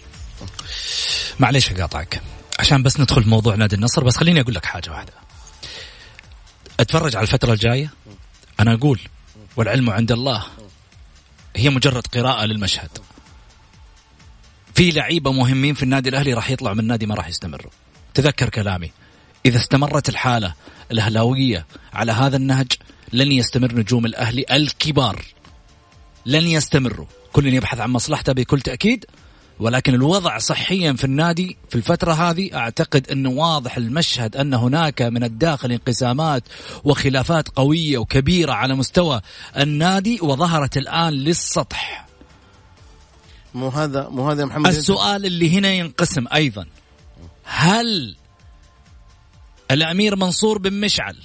معليش 1.40 1.70
أقاطعك. 1.72 2.20
عشان 2.58 2.82
بس 2.82 3.00
ندخل 3.00 3.22
في 3.22 3.28
موضوع 3.28 3.54
نادي 3.54 3.76
النصر 3.76 4.04
بس 4.04 4.16
خليني 4.16 4.40
أقول 4.40 4.54
لك 4.54 4.64
حاجة 4.64 4.90
واحدة. 4.90 5.12
أتفرج 6.80 7.16
على 7.16 7.22
الفترة 7.22 7.52
الجاية 7.52 7.90
أنا 8.60 8.74
أقول 8.74 9.00
والعلم 9.56 9.90
عند 9.90 10.12
الله 10.12 10.44
هي 11.56 11.70
مجرد 11.70 12.06
قراءة 12.06 12.44
للمشهد. 12.44 12.90
في 14.74 14.90
لعيبة 14.90 15.32
مهمين 15.32 15.74
في 15.74 15.82
النادي 15.82 16.08
الأهلي 16.08 16.34
راح 16.34 16.50
يطلعوا 16.50 16.74
من 16.74 16.80
النادي 16.80 17.06
ما 17.06 17.14
راح 17.14 17.28
يستمروا. 17.28 17.70
تذكر 18.14 18.48
كلامي. 18.48 18.90
إذا 19.46 19.56
استمرت 19.56 20.08
الحالة 20.08 20.54
الأهلاوية 20.92 21.66
على 21.92 22.12
هذا 22.12 22.36
النهج 22.36 22.72
لن 23.12 23.32
يستمر 23.32 23.74
نجوم 23.74 24.06
الأهلي 24.06 24.44
الكبار. 24.50 25.24
لن 26.26 26.46
يستمروا. 26.46 27.06
كل 27.32 27.54
يبحث 27.54 27.80
عن 27.80 27.90
مصلحته 27.90 28.32
بكل 28.32 28.60
تأكيد 28.60 29.04
ولكن 29.60 29.94
الوضع 29.94 30.38
صحيا 30.38 30.92
في 30.92 31.04
النادي 31.04 31.56
في 31.68 31.74
الفترة 31.74 32.12
هذه 32.12 32.54
أعتقد 32.54 33.08
أنه 33.10 33.30
واضح 33.30 33.76
المشهد 33.76 34.36
أن 34.36 34.54
هناك 34.54 35.02
من 35.02 35.24
الداخل 35.24 35.72
انقسامات 35.72 36.42
وخلافات 36.84 37.48
قوية 37.48 37.98
وكبيرة 37.98 38.52
على 38.52 38.74
مستوى 38.74 39.20
النادي 39.58 40.18
وظهرت 40.22 40.76
الآن 40.76 41.12
للسطح. 41.12 42.06
مو 43.54 43.68
هذا 43.68 44.08
مو 44.08 44.30
هذا 44.30 44.44
محمد. 44.44 44.66
السؤال 44.66 45.26
اللي 45.26 45.58
هنا 45.58 45.72
ينقسم 45.72 46.24
أيضا. 46.34 46.66
هل 47.44 48.16
الأمير 49.70 50.16
منصور 50.16 50.58
بن 50.58 50.72
مشعل 50.72 51.16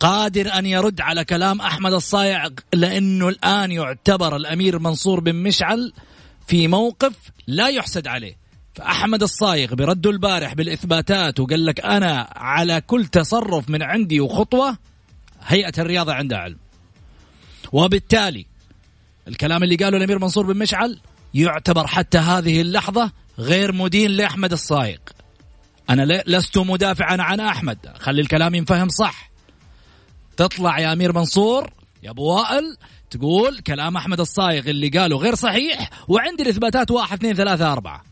قادر 0.00 0.58
أن 0.58 0.66
يرد 0.66 1.00
على 1.00 1.24
كلام 1.24 1.60
أحمد 1.60 1.92
الصايع 1.92 2.48
لأنه 2.74 3.28
الآن 3.28 3.72
يعتبر 3.72 4.36
الأمير 4.36 4.78
منصور 4.78 5.20
بن 5.20 5.34
مشعل 5.34 5.92
في 6.46 6.68
موقف 6.68 7.14
لا 7.46 7.68
يحسد 7.68 8.06
عليه؟ 8.06 8.36
فأحمد 8.74 9.22
الصايغ 9.22 9.74
برده 9.74 10.10
البارح 10.10 10.54
بالإثباتات 10.54 11.40
وقال 11.40 11.66
لك 11.66 11.80
أنا 11.80 12.28
على 12.36 12.80
كل 12.80 13.06
تصرف 13.06 13.70
من 13.70 13.82
عندي 13.82 14.20
وخطوة 14.20 14.78
هيئة 15.42 15.72
الرياضة 15.78 16.12
عندها 16.12 16.38
علم. 16.38 16.58
وبالتالي 17.72 18.46
الكلام 19.28 19.62
اللي 19.62 19.76
قاله 19.76 19.96
الأمير 19.96 20.18
منصور 20.18 20.52
بن 20.52 20.58
مشعل 20.58 20.98
يعتبر 21.34 21.86
حتى 21.86 22.18
هذه 22.18 22.60
اللحظة 22.60 23.12
غير 23.38 23.72
مدين 23.72 24.10
لأحمد 24.10 24.52
الصايغ 24.52 24.98
أنا 25.90 26.22
لست 26.26 26.58
مدافعا 26.58 27.16
عن 27.20 27.40
أحمد. 27.40 27.78
خلي 27.98 28.20
الكلام 28.20 28.54
ينفهم 28.54 28.88
صح. 28.88 29.30
تطلع 30.36 30.78
يا 30.78 30.92
أمير 30.92 31.12
منصور 31.12 31.70
يا 32.02 32.10
أبو 32.10 32.22
وائل 32.22 32.76
تقول 33.10 33.58
كلام 33.58 33.96
أحمد 33.96 34.20
الصايغ 34.20 34.68
اللي 34.70 34.88
قاله 34.88 35.16
غير 35.16 35.34
صحيح 35.34 35.90
وعندي 36.08 36.42
الإثباتات 36.42 36.90
واحد 36.90 37.16
اثنين 37.16 37.34
ثلاثة 37.34 37.72
أربعة. 37.72 38.02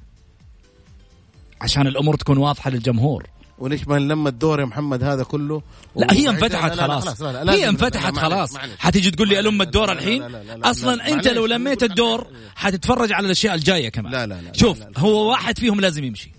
عشان 1.60 1.86
الأمور 1.86 2.16
تكون 2.16 2.38
واضحة 2.38 2.70
للجمهور. 2.70 3.26
وليش 3.58 3.88
ما 3.88 3.98
نلم 3.98 4.26
الدور 4.26 4.60
يا 4.60 4.64
محمد 4.64 5.02
هذا 5.02 5.24
كله 5.24 5.62
لا 5.96 6.12
هي 6.12 6.28
انفتحت 6.28 6.70
لا- 6.70 6.74
لا- 6.76 6.86
لا، 6.86 7.00
خلاص 7.00 7.20
لا- 7.22 7.44
لا، 7.44 7.52
هي 7.52 7.68
انفتحت 7.68 8.14
لا، 8.14 8.20
خلاص. 8.20 8.56
حتيجي 8.78 9.10
تقول 9.10 9.28
لي 9.28 9.38
الم 9.40 9.62
الدور 9.62 9.92
الحين 9.92 10.22
لا- 10.22 10.28
لا- 10.28 10.42
لا- 10.44 10.56
لا- 10.56 10.70
أصلا 10.70 10.96
لا، 10.96 11.08
انت 11.12 11.28
لو 11.28 11.46
لميت 11.46 11.82
الدور 11.82 12.26
حتتفرج 12.56 13.12
على 13.12 13.26
الاشياء 13.26 13.54
الجايه 13.54 13.88
كمان 13.88 14.12
لا- 14.12 14.26
لا- 14.26 14.40
لا- 14.40 14.52
شوف. 14.52 14.78
هو 14.96 15.30
واحد 15.30 15.58
فيهم 15.58 15.80
لازم 15.80 16.04
يمشي 16.04 16.30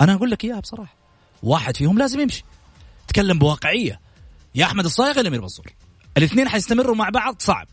أنا 0.00 0.14
أقول 0.14 0.30
لك 0.30 0.44
اياها 0.44 0.60
بصراحه 0.60 0.94
واحد 1.42 1.76
فيهم 1.76 1.98
لازم 1.98 2.20
يمشي 2.20 2.44
تكلم 3.08 3.38
بواقعيه 3.38 4.00
يا 4.54 4.64
احمد 4.64 4.84
الصايغ 4.84 5.16
يا 5.16 5.20
الامير 5.20 5.40
منصور 5.42 5.66
الاثنين 6.16 6.48
حيستمروا 6.48 6.94
مع 6.96 7.08
بعض 7.08 7.36
صعب 7.38 7.66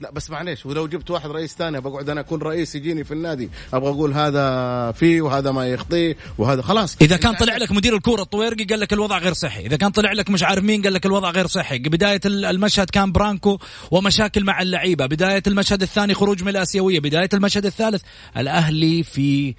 لا 0.00 0.10
بس 0.10 0.30
معليش 0.30 0.66
ولو 0.66 0.86
جبت 0.86 1.10
واحد 1.10 1.30
رئيس 1.30 1.54
ثاني 1.54 1.80
بقعد 1.80 2.08
أنا 2.08 2.20
أكون 2.20 2.42
رئيس 2.42 2.74
يجيني 2.74 3.04
في 3.04 3.14
النادي 3.14 3.50
أبغى 3.72 3.90
أقول 3.90 4.12
هذا 4.12 4.92
فيه 4.92 5.22
وهذا 5.22 5.52
ما 5.52 5.68
يخطيه 5.68 6.16
وهذا 6.38 6.62
خلاص. 6.62 6.96
إذا 7.00 7.16
كان 7.16 7.34
طلع 7.34 7.56
لك 7.56 7.72
مدير 7.72 7.96
الكورة 7.96 8.22
الطويرقي 8.22 8.64
قال 8.64 8.80
لك 8.80 8.92
الوضع 8.92 9.18
غير 9.18 9.32
صحي 9.32 9.66
إذا 9.66 9.76
كان 9.76 9.90
طلع 9.90 10.12
لك 10.12 10.30
مش 10.30 10.42
عارف 10.42 10.64
مين 10.64 10.82
قال 10.82 10.92
لك 10.92 11.06
الوضع 11.06 11.30
غير 11.30 11.46
صحي 11.46 11.78
بداية 11.78 12.20
المشهد 12.24 12.90
كان 12.90 13.12
برانكو 13.12 13.58
ومشاكل 13.90 14.44
مع 14.44 14.62
اللعيبة 14.62 15.06
بداية 15.06 15.42
المشهد 15.46 15.82
الثاني 15.82 16.14
خروج 16.14 16.42
من 16.42 16.48
الآسيوية 16.48 17.00
بداية 17.00 17.28
المشهد 17.34 17.66
الثالث 17.66 18.02
الأهلي 18.36 19.02
في 19.02 19.54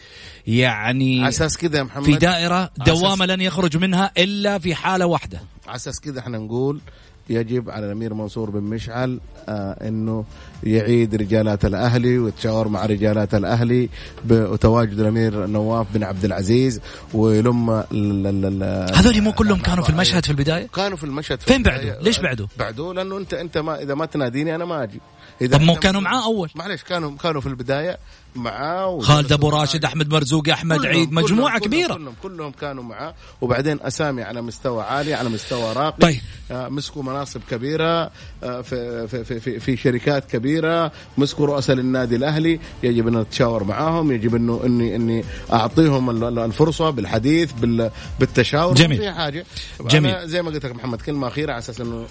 يعني 0.48 1.19
على 1.19 1.30
أساس 1.30 1.58
كذا 1.58 1.78
يا 1.78 1.84
محمد؟ 1.84 2.06
في 2.06 2.15
دائرة 2.15 2.71
دوامة 2.78 3.26
لن 3.26 3.41
يخرج 3.41 3.78
منها 3.78 4.12
إلا 4.17 4.60
في 4.60 4.76
حالة 4.76 5.06
واحدة. 5.06 5.41
على 5.67 5.76
أساس 5.76 6.00
كذا 6.00 6.19
إحنا 6.19 6.38
نقول 6.38 6.80
يجب 7.29 7.69
على 7.69 7.85
الأمير 7.85 8.13
منصور 8.13 8.49
بن 8.49 8.59
مشعل 8.63 9.19
آه 9.49 9.88
إنه 9.88 10.25
يعيد 10.63 11.15
رجالات 11.15 11.65
الأهلي 11.65 12.17
ويتشاور 12.19 12.67
مع 12.67 12.85
رجالات 12.85 13.33
الأهلي 13.35 13.89
وتواجد 14.29 14.99
الأمير 14.99 15.45
نواف 15.45 15.88
بن 15.93 16.03
عبد 16.03 16.25
العزيز 16.25 16.81
ويلم 17.13 17.69
ال- 17.69 17.85
ال- 17.91 18.63
ال- 18.63 18.95
هذول 18.95 19.21
مو 19.21 19.31
كلهم 19.33 19.59
كانوا 19.61 19.83
في 19.83 19.89
المشهد 19.89 20.25
في 20.25 20.31
البداية 20.31 20.67
كانوا 20.67 20.97
في 20.97 21.03
المشهد 21.03 21.39
في 21.39 21.45
فين. 21.45 21.63
بعده؟ 21.63 21.99
ليش 22.01 22.19
بعده؟ 22.19 22.47
بعده 22.59 22.93
لأنه 22.93 23.17
انت 23.17 23.33
أنت 23.33 23.57
ما 23.57 23.81
إذا 23.81 23.93
ما 23.95 24.05
تناديني 24.05 24.55
أنا 24.55 24.65
ما 24.65 24.83
أجي 24.83 24.99
إذا 25.41 25.57
طب 25.57 25.63
مو 25.63 25.75
كانوا 25.75 26.01
معاه 26.01 26.25
أول؟ 26.25 26.49
معلش 26.55 26.83
كانوا 26.83 27.11
كانوا 27.23 27.41
في 27.41 27.47
البداية 27.47 27.97
معاه 28.38 29.00
خالد 29.00 29.32
أبو 29.32 29.50
راشد. 29.50 29.86
أحمد 29.86 30.10
مرزوقي 30.13 30.52
أحمد 30.52 30.78
كلهم- 30.80 30.91
عيد 30.91 31.12
مجموعة 31.12 31.60
كلهم 31.60 31.67
كبيرة 31.67 31.93
كلهم 31.93 32.13
كلهم 32.24 32.52
كانوا 32.52 32.84
معاه 32.84 33.13
وبعدين 33.41 33.80
أسامي 33.82 34.24
على 34.24 34.41
مستوى 34.41 34.84
عالي 34.84 35.13
على 35.13 35.30
مستوى 35.30 35.74
راقي 35.74 35.98
طيب. 36.00 36.19
آه، 36.52 36.67
مسكوا 36.69 37.04
مناصب 37.04 37.41
كبيرة 37.52 38.12
آه، 38.43 38.62
في 38.62 39.08
في 39.08 39.24
في 39.24 39.39
في, 39.39 39.60
في 39.60 39.78
شركات 39.78 40.32
كبيرة 40.32 40.91
مسكوا 41.17 41.45
رؤساء 41.48 41.76
للنادي 41.76 42.15
الأهلي 42.15 42.60
يجب 42.84 43.08
أن 43.08 43.17
نتشاور 43.17 43.63
معاهم 43.63 44.12
يجب 44.12 44.36
انه 44.36 44.62
اني 44.65 44.95
إني 44.95 45.24
أعطيهم 45.54 46.10
ال- 46.10 46.24
ال- 46.24 46.39
الفرصة 46.39 46.89
بالحديث 46.89 47.52
بال 47.52 47.91
بالتشاور 48.19 48.74
جميل. 48.76 48.98
في 48.98 49.12
حاجة 49.12 49.45
جميل. 49.82 50.28
زي 50.30 50.41
ما 50.41 50.50
قلت 50.52 50.65
لك 50.65 50.76
محمد 50.76 51.02
كلمة 51.02 51.28
أخيرة 51.28 51.52
على 51.52 51.60
أساس 51.60 51.82
إنه 51.82 52.06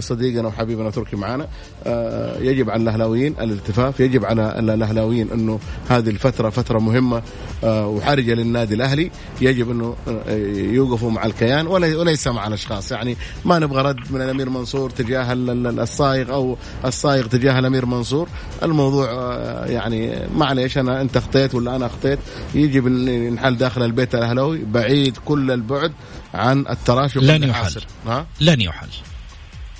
صديقنا 0.00 0.48
وحبيبنا 0.48 0.90
تركي 0.90 1.16
معانا. 1.16 1.48
آه، 1.86 2.38
يجب 2.38 2.70
على 2.70 2.82
الأهلاويين 2.82 3.34
الالتفاف 3.40 4.00
يجب 4.00 4.24
على 4.24 4.58
ال- 4.58 4.70
الأهلاويين 4.70 5.30
إنه 5.30 5.58
هذه 5.88 6.10
الفترة 6.10 6.50
فترة 6.50 6.78
مهمة 6.78 7.22
آه، 7.64 7.86
وحرجة 7.86 8.34
للنادي 8.34 8.74
الأهلي. 8.74 9.10
يجب 9.40 9.70
إنه 9.70 9.96
آه، 10.08 10.36
يوقفوا 10.56 11.10
مع 11.10 11.26
الكيان 11.26 11.66
وليس 11.66 12.26
مع 12.28 12.46
الأشخاص. 12.46 12.92
يعني 12.92 13.16
ما 13.44 13.58
نبغى 13.58 13.82
رد 13.82 14.12
من 14.12 14.22
الأمير 14.22 14.50
منصور 14.50 14.90
تجاه 14.90 15.32
ال- 15.32 15.50
ال- 15.66 15.80
الصايغ 15.80 16.32
أو 16.32 16.56
الصايغ 16.84 17.26
تجاه 17.26 17.58
الأمير 17.58 17.86
منصور. 17.86 18.28
الموضوع 18.62 19.06
آه، 19.10 19.66
يعني 19.66 20.28
معليش 20.34 20.78
أنا 20.78 21.00
أنت 21.00 21.16
اخطيت 21.16 21.54
ولا 21.54 21.76
أنا 21.76 21.86
اخطيت. 21.86 22.18
يجب 22.54 22.86
إن 22.86 23.08
ينحل 23.08 23.56
داخل 23.56 23.82
البيت 23.82 24.14
الأهلاوي 24.14 24.64
بعيد 24.64 25.16
كل 25.24 25.50
البعد 25.50 25.92
عن 26.34 26.64
التراشق 26.70 27.20
لن 27.20 27.42
يحل. 27.42 27.80
ها؟ 28.06 28.26
لن 28.40 28.60
يحل. 28.60 28.88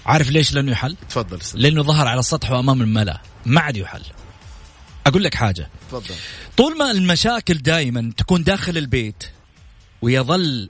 عارف 0.06 0.30
ليش 0.30 0.54
لن 0.54 0.68
يحل؟ 0.68 0.96
تفضل 1.08 1.40
أستاذ. 1.40 1.60
لأنه 1.60 1.82
ظهر 1.82 2.06
على 2.06 2.20
السطح 2.20 2.50
وأمام 2.50 2.82
الملأ. 2.82 3.20
ما 3.46 3.60
عاد 3.60 3.76
يحل. 3.76 4.02
أقول 5.06 5.24
لك 5.24 5.34
حاجة. 5.34 5.68
تفضل. 5.88 6.14
طول 6.56 6.78
ما 6.78 6.90
المشاكل 6.90 7.54
دائما 7.54 8.12
تكون 8.16 8.42
داخل 8.42 8.78
البيت 8.78 9.24
ويظل 10.02 10.68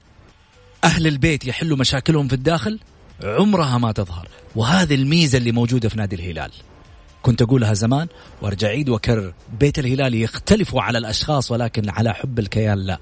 أهل 0.83 1.07
البيت 1.07 1.45
يحلوا 1.45 1.77
مشاكلهم 1.77 2.27
في 2.27 2.33
الداخل 2.33 2.79
عمرها 3.23 3.77
ما 3.77 3.91
تظهر. 3.91 4.27
وهذه 4.55 4.95
الميزة 4.95 5.37
اللي 5.37 5.51
موجودة 5.51 5.89
في 5.89 5.97
نادي 5.97 6.15
الهلال. 6.15 6.51
كنت 7.21 7.41
أقولها 7.41 7.73
زمان 7.73 8.07
وأرجع 8.41 8.67
أعيد 8.67 8.89
وأكرر 8.89 9.33
بيت 9.59 9.79
الهلال 9.79 10.15
يختلفوا 10.15 10.81
على 10.81 10.97
الأشخاص 10.97 11.51
ولكن 11.51 11.89
على 11.89 12.13
حب 12.13 12.39
الكيان 12.39 12.77
لا. 12.77 12.99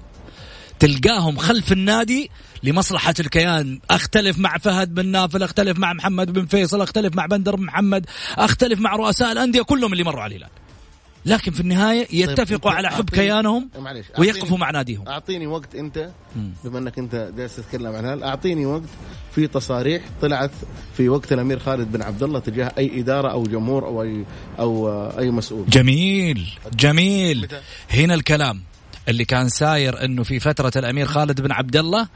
تلقاهم 0.78 1.36
خلف 1.36 1.72
النادي 1.72 2.30
لمصلحة 2.62 3.14
الكيان. 3.20 3.80
أختلف 3.90 4.38
مع 4.38 4.58
فهد 4.58 4.94
بن 4.94 5.06
نافل 5.06 5.42
أختلف 5.42 5.78
مع 5.78 5.92
محمد 5.92 6.32
بن 6.32 6.46
فيصل 6.46 6.80
أختلف 6.82 7.16
مع 7.16 7.26
بندر 7.26 7.56
محمد 7.56 8.06
أختلف 8.38 8.80
مع 8.80 8.96
رؤساء 8.96 9.32
الأندية 9.32 9.62
كلهم 9.62 9.92
اللي 9.92 10.04
مروا 10.04 10.22
على 10.22 10.36
الهلال. 10.36 10.50
لكن 11.26 11.52
في 11.52 11.60
النهاية 11.60 12.06
يتفقوا 12.12 12.70
أنت 12.70 12.76
على 12.78 12.90
حب 12.90 13.10
أعطيني- 13.10 13.14
كيانهم 13.14 13.68
معليش، 13.78 14.06
ويقفوا 14.18 14.48
أعطيني- 14.48 14.60
مع 14.60 14.70
ناديهم. 14.70 15.08
أعطيني 15.08 15.46
وقت 15.46 15.74
أنت 15.74 16.10
بما 16.64 16.78
أنك 16.78 16.98
أنت 16.98 17.32
جالس 17.36 17.56
تتكلم 17.56 17.96
عن 17.96 18.04
هذا 18.06 18.24
أعطيني 18.24 18.66
وقت 18.66 18.82
في 19.34 19.46
تصاريح 19.46 20.02
طلعت 20.22 20.50
في 20.96 21.08
وقت 21.08 21.32
الأمير 21.32 21.58
خالد 21.58 21.92
بن 21.92 22.02
عبد 22.02 22.22
الله 22.22 22.38
تجاه 22.38 22.72
أي 22.78 23.00
إدارة 23.00 23.30
أو 23.32 23.42
جمهور 23.42 23.86
أو 23.86 24.02
اي 24.02 24.24
أو 24.58 24.88
أي 25.18 25.30
مسؤول. 25.30 25.66
جميل 25.68 26.48
جميل؟ 26.76 27.48
هنا 27.90 28.14
الكلام. 28.14 28.62
اللي 29.08 29.24
كان 29.24 29.48
ساير 29.48 30.04
إنه 30.04 30.22
في 30.22 30.40
فترة 30.40 30.72
الأمير 30.76 31.06
خالد 31.06 31.40
بن 31.40 31.52
عبد 31.52 31.76
الله 31.76 32.08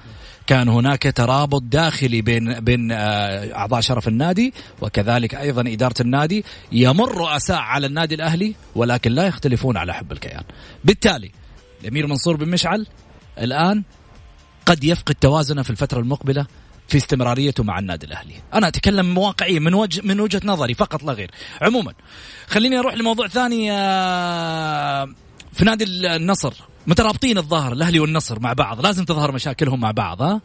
كان 0.46 0.68
هناك 0.68 1.02
ترابط 1.02 1.62
داخلي 1.62 2.22
بين 2.22 2.60
بين 2.60 2.92
آه، 2.92 3.54
أعضاء 3.54 3.80
شرف 3.80 4.08
النادي 4.08 4.54
وكذلك 4.80 5.34
أيضا 5.34 5.60
إدارة 5.66 5.94
النادي 6.00 6.44
يمر 6.72 7.14
رؤساء 7.14 7.58
على 7.58 7.86
النادي 7.86 8.14
الأهلي 8.14 8.54
ولكن 8.74 9.12
لا 9.12 9.26
يختلفون 9.26 9.76
على 9.76 9.94
حب 9.94 10.12
الكيان. 10.12 10.42
بالتالي 10.84 11.30
الأمير 11.82 12.06
منصور 12.06 12.36
بن 12.36 12.48
مشعل 12.48 12.86
الآن 13.38 13.82
قد 14.66 14.84
يفقد 14.84 15.14
توازنه 15.14 15.62
في 15.62 15.70
الفترة 15.70 16.00
المقبلة 16.00 16.46
في 16.88 16.96
استمراريته 16.96 17.64
مع 17.64 17.78
النادي 17.78 18.06
الأهلي. 18.06 18.34
أنا 18.54 18.68
أتكلم 18.68 19.18
واقعيا 19.18 19.60
من 19.60 19.74
وجه 19.74 20.00
من 20.04 20.20
وجهة 20.20 20.40
نظري 20.44 20.74
فقط 20.74 21.02
لا 21.02 21.12
غير. 21.12 21.30
عموما 21.62 21.92
خليني 22.48 22.78
أروح 22.78 22.94
لموضوع 22.94 23.28
ثاني 23.28 23.72
آه، 23.72 25.08
في 25.52 25.64
نادي 25.64 25.84
النصر 25.84 26.52
مترابطين 26.86 27.38
الظاهر 27.38 27.72
الأهلي 27.72 28.00
والنصر 28.00 28.40
مع 28.40 28.52
بعض 28.52 28.86
لازم 28.86 29.04
تظهر 29.04 29.32
مشاكلهم 29.32 29.80
مع 29.80 29.90
بعض 29.90 30.22
ها؟ 30.22 30.40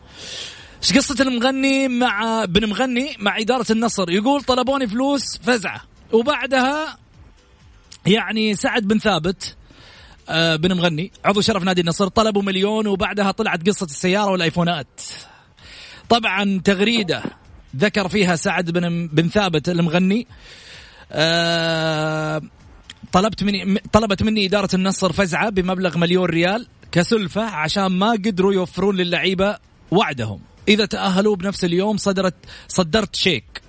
إيش 0.84 0.98
قصة 0.98 1.16
المغني 1.24 1.88
مع 1.88 2.46
بن 2.46 2.70
مغني 2.70 3.16
مع 3.20 3.38
إدارة 3.40 3.66
النصر؟ 3.72 4.10
يقول 4.10 4.44
طلبوني 4.44 4.88
فلوس 4.88 5.38
فزعة. 5.38 5.82
وبعدها 6.12 6.98
يعني 8.06 8.56
سعد 8.56 8.88
بن 8.88 9.00
ثابت 9.00 9.56
آه، 10.30 10.56
بن 10.56 10.74
مغني 10.74 11.12
عضو 11.26 11.42
شرف 11.42 11.64
نادي 11.64 11.82
النصر 11.82 12.08
طلبوا 12.08 12.42
مليون 12.42 12.88
وبعدها 12.88 13.32
طلعت 13.32 13.68
قصة 13.68 13.86
السيارة 13.86 14.32
والآيفونات. 14.32 15.02
طبعا 16.10 16.62
تغريدة 16.64 17.24
ذكر 17.76 18.08
فيها 18.08 18.36
سعد 18.36 18.72
بن 18.72 19.08
بن 19.08 19.30
ثابت 19.30 19.70
المغني 19.70 20.28
آه، 21.12 22.42
طلبت 23.16 23.44
مني 23.44 23.80
طلبت 23.92 24.24
مني 24.24 24.46
إدارة 24.46 24.70
النصر 24.74 25.14
فزعة 25.14 25.50
بمبلغ 25.50 25.98
مليون 25.98 26.26
ريال 26.26 26.68
كسلفة 26.92 27.42
عشان 27.42 27.86
ما 27.86 28.12
قدروا 28.12 28.54
يوفرون 28.54 28.96
للعيبة 28.96 29.58
وعدهم. 29.92 30.40
إذا 30.68 30.86
تأهلوا 30.86 31.36
بنفس 31.36 31.66
اليوم 31.66 31.98
صدرت 31.98 32.34
صدرت 32.68 33.16
شيك 33.16 33.62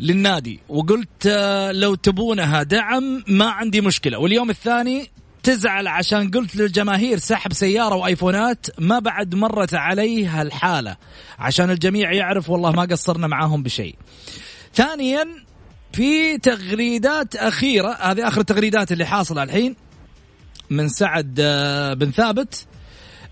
للنادي 0.00 0.60
وقلت 0.68 1.26
آه، 1.26 1.72
لو 1.72 1.94
تبونها 1.94 2.62
دعم 2.62 3.24
ما 3.28 3.50
عندي 3.50 3.80
مشكلة. 3.80 4.18
واليوم 4.18 4.50
الثاني 4.50 5.10
تزعل 5.42 5.88
عشان 5.88 6.30
قلت 6.30 6.56
للجماهير 6.56 7.18
سحب 7.18 7.52
سيارة 7.52 7.94
وآيفونات 7.94 8.66
ما 8.80 8.98
بعد 8.98 9.34
مرت 9.34 9.74
علي 9.74 10.26
هالحالة 10.26 10.96
عشان 11.38 11.70
الجميع 11.70 12.12
يعرف 12.12 12.50
والله 12.50 12.70
ما 12.70 12.82
قصرنا 12.82 13.26
معاهم 13.26 13.62
بشيء. 13.62 13.94
ثانيا 14.74 15.26
في 15.92 16.38
تغريدات 16.38 17.36
أخيرة 17.36 17.92
هذه 18.00 18.28
آخر 18.28 18.40
التغريدات 18.40 18.92
اللي 18.92 19.04
حاصلة 19.04 19.42
الحين 19.42 19.76
من 20.70 20.88
سعد 20.88 21.36
آه، 21.40 21.94
بن 21.94 22.10
ثابت 22.10 22.66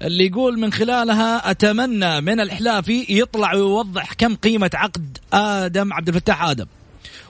اللي 0.02 0.26
يقول 0.26 0.58
من 0.58 0.72
خلالها 0.72 1.50
أتمنى 1.50 2.20
من 2.20 2.40
الحلافي 2.40 3.06
يطلع 3.08 3.54
ويوضح 3.54 4.12
كم 4.12 4.34
قيمة 4.36 4.70
عقد 4.74 5.18
آدم 5.32 5.92
عبد 5.92 6.08
الفتاح 6.08 6.42
آدم. 6.44 6.66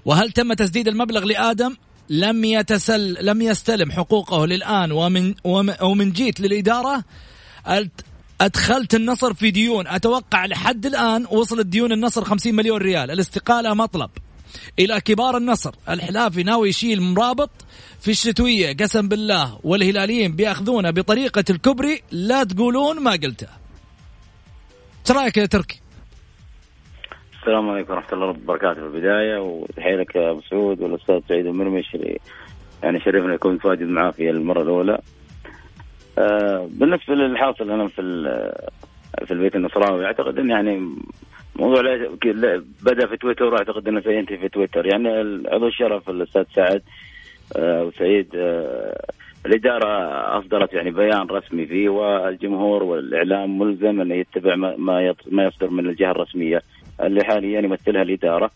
وهل 0.05 0.31
تم 0.33 0.53
تسديد 0.53 0.89
المبلغ 0.89 1.25
لآدم؟ 1.25 1.77
لم 2.11 2.45
يتسل 2.45 3.27
لم 3.27 3.43
يستلم 3.43 3.93
حقوقه 3.93 4.47
للآن 4.47 4.93
ومن 4.93 5.35
وم- 5.45 5.75
ومن 5.83 6.13
جيت 6.13 6.41
للإدارة؟ 6.41 7.05
أدخلت 8.41 8.95
النصر 8.95 9.35
في 9.35 9.51
ديون 9.51 9.87
أتوقع 9.87 10.47
لحد 10.47 10.87
الآن 10.87 11.27
وصلت 11.31 11.67
ديون 11.67 11.93
النصر 11.93 12.25
50 12.25 12.55
مليون 12.55 12.79
ريال. 12.81 13.11
الاستقالة 13.11 13.75
مطلب. 13.75 14.11
إلى 14.79 15.01
كبار 15.01 15.37
النصر. 15.37 15.71
الحلافي 15.89 16.43
ناوي 16.43 16.69
يشيل 16.69 17.01
مرابط 17.01 17.51
في 18.01 18.11
الشتوية. 18.11 18.77
قسم 18.77 19.09
بالله 19.09 19.61
والهلاليين 19.65 20.37
بيأخذونه 20.37 20.91
بطريقة 20.91 21.45
الكبري. 21.51 22.03
لا 22.13 22.45
تقولون 22.45 23.03
ما 23.03 23.11
قلته. 23.11 23.49
إيش 25.01 25.17
رأيك 25.17 25.37
يا 25.37 25.47
تركي؟ 25.47 25.81
السلام 27.41 27.69
عليكم 27.69 27.93
ورحمة 27.93 28.13
الله 28.13 28.27
وبركاته. 28.27 28.81
في 28.81 28.87
البداية 28.87 29.39
وتحية 29.39 29.97
لك 29.97 30.17
يا 30.17 30.31
أبو 30.31 30.41
سعود 30.51 30.81
والأستاذ 30.81 31.21
سعيد 31.29 31.47
المرمش 31.47 31.97
يعني 32.83 33.01
شرفنا 33.01 33.35
يكون 33.35 33.55
متواجد 33.55 33.83
معاه 33.83 34.11
في 34.11 34.31
المرة 34.31 34.63
الأولى. 34.63 34.99
آه 36.19 36.69
بالنسبة 36.71 37.15
للحاصل 37.15 37.71
أنا 37.71 37.89
في 37.89 38.03
في 39.27 39.31
البيت 39.31 39.57
النصراوي 39.57 40.07
أعتقد 40.07 40.39
أن 40.39 40.51
يعني 40.51 40.97
موضوع 41.57 41.81
لا- 41.81 42.09
لا- 42.25 42.65
بدأ 42.83 43.07
في 43.07 43.17
تويتر 43.17 43.45
وأعتقد 43.45 43.89
أنه 43.89 44.01
سينتهي 44.01 44.39
في 44.39 44.49
تويتر 44.49 44.87
يعني 44.87 45.09
عضو 45.49 45.67
الشرف 45.67 46.11
الأستاذ 46.11 46.45
سعد 46.55 46.83
آه 47.57 47.85
وسعيد 47.85 48.29
آه 48.37 49.01
الإدارة 49.47 49.89
أصدرت 50.39 50.73
يعني 50.73 50.91
بيان 50.91 51.27
رسمي 51.27 51.67
فيه 51.67 51.89
والجمهور 51.89 52.83
والإعلام 52.83 53.59
ملزم 53.59 54.01
أنه 54.01 54.15
يتبع 54.15 54.55
ما 54.57 55.15
ما 55.31 55.45
يصدر 55.45 55.71
من 55.71 55.87
الجهة 55.87 56.11
الرسمية 56.11 56.63
اللي 57.03 57.25
حاليا 57.25 57.61
يمثلها 57.61 58.03
الإدارة. 58.03 58.51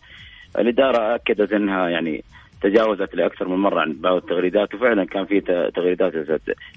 الإدارة 0.59 1.15
أكدت 1.15 1.53
أنها 1.53 1.89
يعني 1.89 2.23
تجاوزت 2.61 3.15
لأكثر 3.15 3.47
من 3.47 3.55
مرة 3.55 3.81
عن 3.81 3.93
بعض 3.93 4.15
التغريدات 4.15 4.75
وفعلا 4.75 5.05
كان 5.05 5.25
في 5.25 5.41
تغريدات 5.75 6.13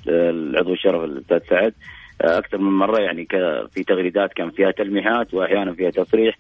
العضو 0.09 0.73
الشرف 0.73 1.05
الأستاذ 1.05 1.39
سعد 1.51 1.75
أكثر 2.21 2.59
من 2.59 2.73
مرة 2.73 2.99
يعني 2.99 3.27
في 3.75 3.85
تغريدات 3.85 4.33
كان 4.33 4.51
فيها 4.51 4.71
تلميحات 4.71 5.35
وأحيانا 5.35 5.73
فيها 5.73 5.91
تصريح 5.91 6.39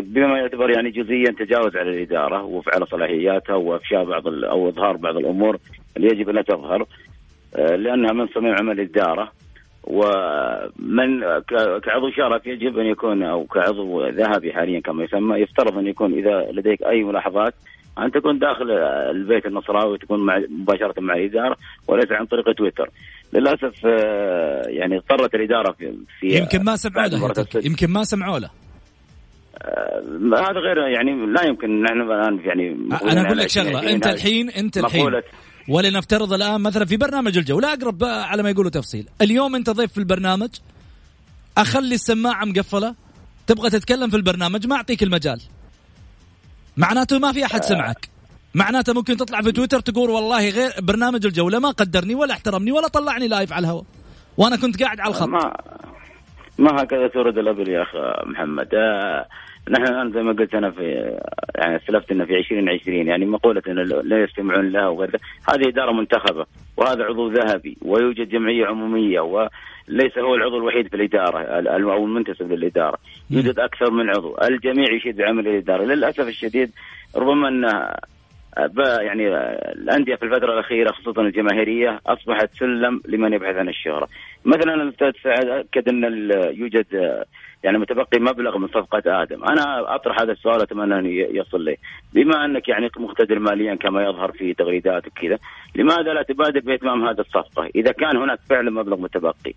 بما 0.00 0.38
يعتبر 0.38 0.70
يعني 0.70 0.90
جزئيا 0.90 1.30
تجاوز 1.30 1.76
على 1.76 1.90
الإدارة 1.90 2.42
وفعل 2.42 2.86
صلاحياتها 2.86 3.54
وافشاء 3.54 4.04
بعض 4.04 4.26
أو 4.26 4.68
اظهار 4.68 4.96
بعض 4.96 5.16
الأمور 5.16 5.58
اللي 5.96 6.08
يجب 6.08 6.28
انها 6.28 6.42
تظهر 6.42 6.86
آه، 7.56 7.76
لأنها 7.76 8.12
من 8.12 8.26
صميم 8.26 8.54
عمل 8.54 8.80
الإدارة. 8.80 9.32
ومن 9.86 11.20
كعضو 11.82 12.10
شرف 12.10 12.46
يجب 12.46 12.78
أن 12.78 12.86
يكون 12.86 13.22
أو 13.22 13.44
كعضو 13.44 14.08
ذهبي 14.08 14.52
حاليا 14.52 14.80
كما 14.80 15.04
يسمى 15.04 15.38
يفترض 15.38 15.78
أن 15.78 15.86
يكون 15.86 16.12
إذا 16.12 16.46
لديك 16.52 16.82
أي 16.82 17.04
ملاحظات 17.04 17.54
أن 17.98 18.10
تكون 18.10 18.38
داخل 18.38 18.70
البيت 19.10 19.46
النصراوي 19.46 19.98
تكون 19.98 20.20
مع 20.20 20.42
مباشرة 20.48 21.00
مع 21.00 21.14
الإدارة 21.14 21.56
وليس 21.88 22.12
عن 22.12 22.26
طريق 22.26 22.52
تويتر. 22.52 22.90
للأسف 23.32 23.86
آه، 23.86 24.62
يعني 24.66 24.96
اضطرت 24.96 25.34
الإدارة 25.34 25.72
في, 25.72 25.94
في 26.20 26.38
يمكن 26.38 26.64
ما 26.64 26.76
سمعوا 26.76 27.08
له. 27.08 27.46
يمكن 27.54 27.90
ما 27.90 28.04
سمعوا 28.04 28.38
له. 28.38 28.50
آه، 29.62 30.02
هذا 30.36 30.60
غير 30.60 30.78
يعني 30.78 31.26
لا 31.26 31.44
يمكن 31.44 31.82
نحن 31.82 32.00
الآن 32.00 32.40
يعني 32.44 32.76
أنا 33.12 33.26
أقول 33.26 33.38
لك 33.38 33.48
شغلة 33.48 33.90
أنت 33.92 34.06
الحين 34.06 34.50
أنت 34.50 34.78
الحين 34.78 35.10
ولنفترض 35.68 36.32
الآن 36.32 36.60
مثلا 36.60 36.84
في 36.84 36.96
برنامج 36.96 37.38
الجوله 37.38 37.72
أقرب 37.72 37.98
بقى 37.98 38.28
على 38.28 38.42
ما 38.42 38.50
يقولوا 38.50 38.70
تفصيل. 38.70 39.08
اليوم 39.22 39.54
أنت 39.54 39.70
ضيف 39.70 39.92
في 39.92 39.98
البرنامج 39.98 40.48
أخلي 41.58 41.94
السماعة 41.94 42.44
مقفلة 42.44 42.94
تبغى 43.46 43.70
تتكلم 43.70 44.10
في 44.10 44.16
البرنامج 44.16 44.66
ما 44.66 44.76
أعطيك 44.76 45.02
المجال. 45.02 45.40
معناته 46.76 47.18
ما 47.18 47.32
في 47.32 47.44
أحد 47.44 47.64
سمعك. 47.64 48.08
معناته 48.56 48.94
ممكن 48.94 49.16
تطلع 49.16 49.40
في 49.42 49.52
تويتر 49.52 49.80
تقول 49.80 50.10
والله 50.10 50.50
غير 50.50 50.70
برنامج 50.82 51.26
الجولة 51.26 51.58
ما 51.58 51.70
قدرني 51.70 52.14
ولا 52.14 52.32
احترمني 52.32 52.72
ولا 52.72 52.88
طلعني 52.88 53.28
لايف 53.28 53.52
على 53.52 53.64
الهواء. 53.66 53.84
وأنا 54.38 54.56
كنت 54.56 54.82
قاعد 54.82 55.00
على 55.00 55.10
الخط. 55.10 55.28
ما 55.28 55.52
ما 56.58 56.82
هكذا 56.82 57.06
تورد 57.08 57.38
الأبل 57.38 57.68
يا 57.68 57.82
أخ 57.82 57.88
محمد. 58.26 58.68
آه 58.74 59.26
نحن 59.70 59.82
الآن 59.84 60.12
زي 60.12 60.22
ما 60.22 60.32
قلت 60.32 60.54
أنا 60.54 60.70
في 60.70 60.82
يعني 61.54 61.80
سلفت 61.86 62.10
إنه 62.10 62.24
في 62.24 62.36
2020 62.38 63.06
يعني 63.06 63.26
مقولة 63.26 63.62
إنه 63.68 63.82
لا 63.82 64.22
يستمعون 64.24 64.68
لها 64.72 64.88
وغير 64.88 65.16
هذه 65.48 65.68
إدارة 65.68 65.92
منتخبة 65.92 66.46
وهذا 66.76 67.04
عضو 67.04 67.28
ذهبي 67.28 67.76
ويوجد 67.82 68.28
جمعية 68.28 68.66
عمومية 68.66 69.20
وليس 69.20 70.18
هو 70.18 70.34
العضو 70.34 70.56
الوحيد 70.56 70.88
في 70.88 70.96
الإدارة 70.96 71.58
ال- 71.58 71.68
أو 71.68 72.04
المنتسب 72.04 72.52
للإدارة. 72.52 72.98
يوجد 73.30 73.58
أكثر 73.58 73.90
من 73.90 74.10
عضو. 74.10 74.36
الجميع 74.42 74.92
يشيد 74.96 75.16
بعمل 75.16 75.48
الإدارة. 75.48 75.84
للأسف 75.84 76.28
الشديد 76.28 76.70
ربما 77.16 77.48
أن 77.48 77.60
ب- 77.66 78.15
يعني 79.00 79.28
الأندية 79.72 80.14
في 80.14 80.22
الفترة 80.22 80.52
الأخيرة 80.52 80.92
خصوصا 80.92 81.22
الجماهيرية 81.22 82.00
أصبحت 82.06 82.48
سلم 82.54 83.00
لمن 83.08 83.32
يبحث 83.32 83.56
عن 83.56 83.68
الشهرة. 83.68 84.08
مثلا 84.44 84.74
الاستاذ 84.74 85.12
سعد 85.22 85.46
اكد 85.46 85.88
أن 85.88 86.04
يوجد 86.54 86.86
يعني 87.64 87.78
متبقي 87.78 88.20
مبلغ 88.20 88.58
من 88.58 88.68
صفقة 88.68 89.22
آدم، 89.22 89.44
أنا 89.44 89.94
أطرح 89.94 90.20
هذا 90.20 90.32
السؤال 90.32 90.62
أتمنى 90.62 90.98
انه 90.98 91.08
ي- 91.08 91.28
يصل 91.38 91.64
لي. 91.64 91.76
بما 92.14 92.44
أنك 92.44 92.68
يعني 92.68 92.90
مقتدر 92.96 93.38
ماليا 93.38 93.74
كما 93.74 94.02
يظهر 94.02 94.32
في 94.32 94.54
تغريدات 94.54 95.06
وكذا، 95.06 95.38
لماذا 95.76 96.12
لا 96.12 96.22
تبادر 96.22 96.60
باهتمام 96.60 97.04
هذه 97.08 97.20
الصفقة؟ 97.20 97.70
إذا 97.76 97.92
كان 97.92 98.16
هناك 98.16 98.38
فعلا 98.50 98.70
مبلغ 98.70 99.00
متبقي. 99.00 99.54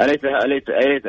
اليس 0.00 0.24
اليس 0.24 0.62
اليس 0.68 1.04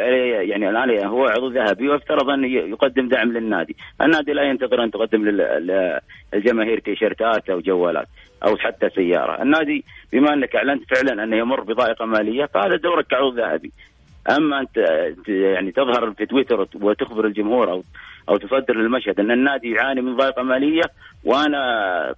يعني 0.50 0.70
الآن 0.70 1.06
هو 1.06 1.26
عضو 1.26 1.48
ذهبي 1.48 1.90
ويفترض 1.90 2.30
أن 2.30 2.44
يقدم 2.44 3.08
دعم 3.08 3.32
للنادي، 3.32 3.76
النادي 4.02 4.34
لا 4.34 4.44
ينتظر 4.44 4.84
أن 4.84 4.92
تقدم 4.92 5.26
لل- 5.26 6.00
للجماهير 6.34 6.80
تيشيرتات 6.80 7.50
أو 7.50 7.60
جوالات 7.60 8.08
أو 8.48 8.58
حتى 8.58 8.90
سيارة، 8.90 9.42
النادي 9.42 9.84
بما 10.14 10.34
أنك 10.34 10.56
أعلنت 10.56 10.96
فعلا 10.96 11.24
أنه 11.24 11.38
يمر 11.38 11.62
بضائقة 11.62 12.06
مالية 12.06 12.46
فهذا 12.46 12.76
دورك 12.76 13.08
كعضو 13.08 13.30
ذهبي. 13.36 13.72
أما 14.38 14.60
أنت 14.60 14.78
يعني 15.28 15.72
تظهر 15.72 16.12
في 16.12 16.26
تويتر 16.26 16.68
وتخبر 16.82 17.26
الجمهور 17.26 17.72
أو 17.72 17.84
أو 18.30 18.38
تصدر 18.38 18.74
المشهد 18.86 19.20
أن 19.20 19.32
النادي 19.32 19.70
يعاني 19.72 20.02
من 20.02 20.16
ضائقه 20.16 20.44
مالية 20.44 20.82
وأنا 21.24 21.60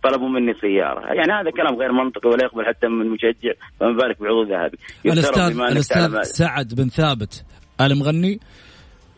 طلبوا 0.03 0.29
مني 0.29 0.53
سياره، 0.61 0.99
يعني 0.99 1.31
هذا 1.33 1.51
كلام 1.51 1.75
غير 1.75 1.91
منطقي 1.91 2.29
ولا 2.29 2.43
يقبل 2.43 2.65
حتى 2.65 2.87
من 2.87 3.09
مشجع 3.09 3.53
فما 3.79 3.91
بالك 3.91 4.21
بعضو 4.21 4.43
ذهبي. 4.43 4.77
الاستاذ 5.05 5.59
الأستاذ 5.59 6.21
سعد 6.21 6.73
بن 6.75 6.87
ثابت 6.87 7.45
المغني 7.81 8.39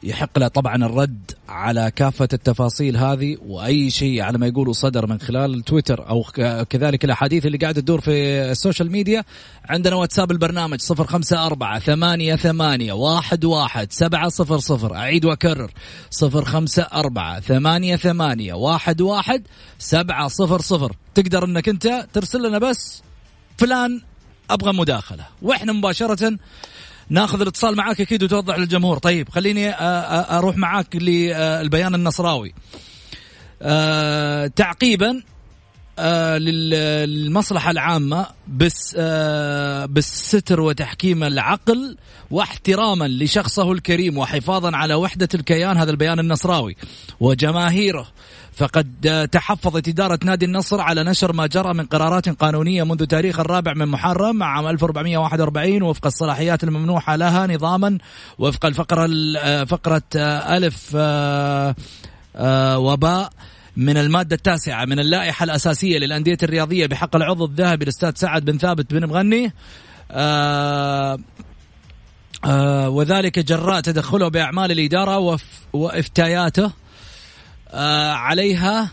يحق 0.07 0.39
له 0.39 0.47
طبعا 0.47 0.75
الرد 0.75 1.31
على 1.49 1.91
كافة 1.95 2.27
التفاصيل 2.33 2.97
هذه 2.97 3.37
وأي 3.45 3.89
شيء 3.89 4.21
على 4.21 4.37
ما 4.37 4.47
يقولوا 4.47 4.73
صدر 4.73 5.07
من 5.07 5.19
خلال 5.19 5.63
تويتر 5.63 6.09
أو 6.09 6.23
كذلك 6.69 7.05
الأحاديث 7.05 7.45
اللي 7.45 7.57
قاعدة 7.57 7.81
تدور 7.81 8.01
في 8.01 8.11
السوشيال 8.51 8.91
ميديا. 8.91 9.23
عندنا 9.69 9.95
واتساب 9.95 10.31
البرنامج 10.31 10.79
صفر 10.81 11.07
خمسة 11.07 11.45
أربعة 11.45 11.79
ثمانية 11.79 12.35
ثمانية 12.35 12.93
واحد 12.93 13.45
واحد 13.45 13.91
سبعة 13.91 14.29
صفر 14.29 14.59
صفر 14.59 14.95
أعيد 14.95 15.25
وأكرر 15.25 15.71
صفر 16.09 16.45
خمسة 16.45 16.83
أربعة 16.83 17.39
ثمانية 17.39 17.95
ثمانية 17.95 18.53
واحد 18.53 19.01
واحد 19.01 19.47
سبعة 19.79 20.27
صفر 20.27 20.61
صفر. 20.61 20.95
تقدر 21.15 21.45
أنك 21.45 21.69
أنت 21.69 22.07
ترسل 22.13 22.47
لنا 22.47 22.57
بس 22.57 23.03
فلان 23.57 24.01
أبغى 24.49 24.73
مداخلة. 24.73 25.25
وإحنا 25.41 25.73
مباشرة 25.73 26.37
ناخذ 27.09 27.41
الاتصال 27.41 27.75
معاك 27.75 28.01
أكيد 28.01 28.23
وتوضح 28.23 28.57
للجمهور. 28.57 28.97
طيب 28.97 29.29
خليني 29.29 29.73
أروح 30.37 30.57
معاك 30.57 30.95
للبيان 30.95 31.95
النصراوي. 31.95 32.53
تعقيبا 34.55 35.23
لل- 35.99 37.09
للمصلحة 37.09 37.71
العامة 37.71 38.25
بس 38.47 38.95
أه، 38.99 39.85
بالستر 39.85 40.61
وتحكيم 40.61 41.23
العقل 41.23 41.97
واحتراما 42.31 43.05
لشخصه 43.07 43.71
الكريم 43.71 44.17
وحفاظا 44.17 44.75
على 44.77 44.93
وحدة 44.93 45.29
الكيان 45.33 45.77
هذا 45.77 45.91
البيان 45.91 46.19
النصراوي 46.19 46.75
وجماهيره. 47.19 48.07
فقد 48.53 49.07
آه، 49.07 49.25
تحفظت 49.25 49.87
إدارة 49.87 50.19
نادي 50.23 50.45
النصر 50.45 50.81
على 50.81 51.03
نشر 51.03 51.33
ما 51.33 51.47
جرى 51.47 51.73
من 51.73 51.85
قرارات 51.85 52.29
قانونية 52.29 52.83
منذ 52.83 53.05
تاريخ 53.05 53.39
الرابع 53.39 53.73
من 53.73 53.85
محرم 53.85 54.43
عام 54.43 54.67
1441 54.67 55.83
وفق 55.83 56.05
الصلاحيات 56.05 56.63
الممنوحة 56.63 57.15
لها 57.15 57.47
نظاما 57.47 57.97
وفق 58.39 58.65
الفقرة 58.65 59.05
ال- 59.05 59.37
آه، 59.37 59.63
فقرة 59.63 60.01
آه، 60.15 60.57
ألف 60.57 60.91
آه، 60.95 61.75
آه، 62.35 62.77
وباء. 62.79 63.29
من 63.77 63.97
المادة 63.97 64.35
التاسعة 64.35 64.85
من 64.85 64.99
اللائحة 64.99 65.43
الأساسية 65.43 65.99
للأندية 65.99 66.37
الرياضية 66.43 66.85
بحق 66.85 67.15
العضو 67.15 67.45
الذهبي 67.45 67.83
الأستاذ 67.83 68.11
سعد 68.15 68.45
بن 68.45 68.57
ثابت 68.57 68.93
بن 68.93 69.05
مغني. 69.05 69.53
آه 70.11 71.19
آه 72.45 72.89
وذلك 72.89 73.39
جراء 73.39 73.81
تدخله 73.81 74.27
بأعمال 74.27 74.71
الإدارة 74.71 75.17
وف 75.17 75.43
وإفتاياته. 75.73 76.71
آه 77.69 78.11
عليها 78.11 78.89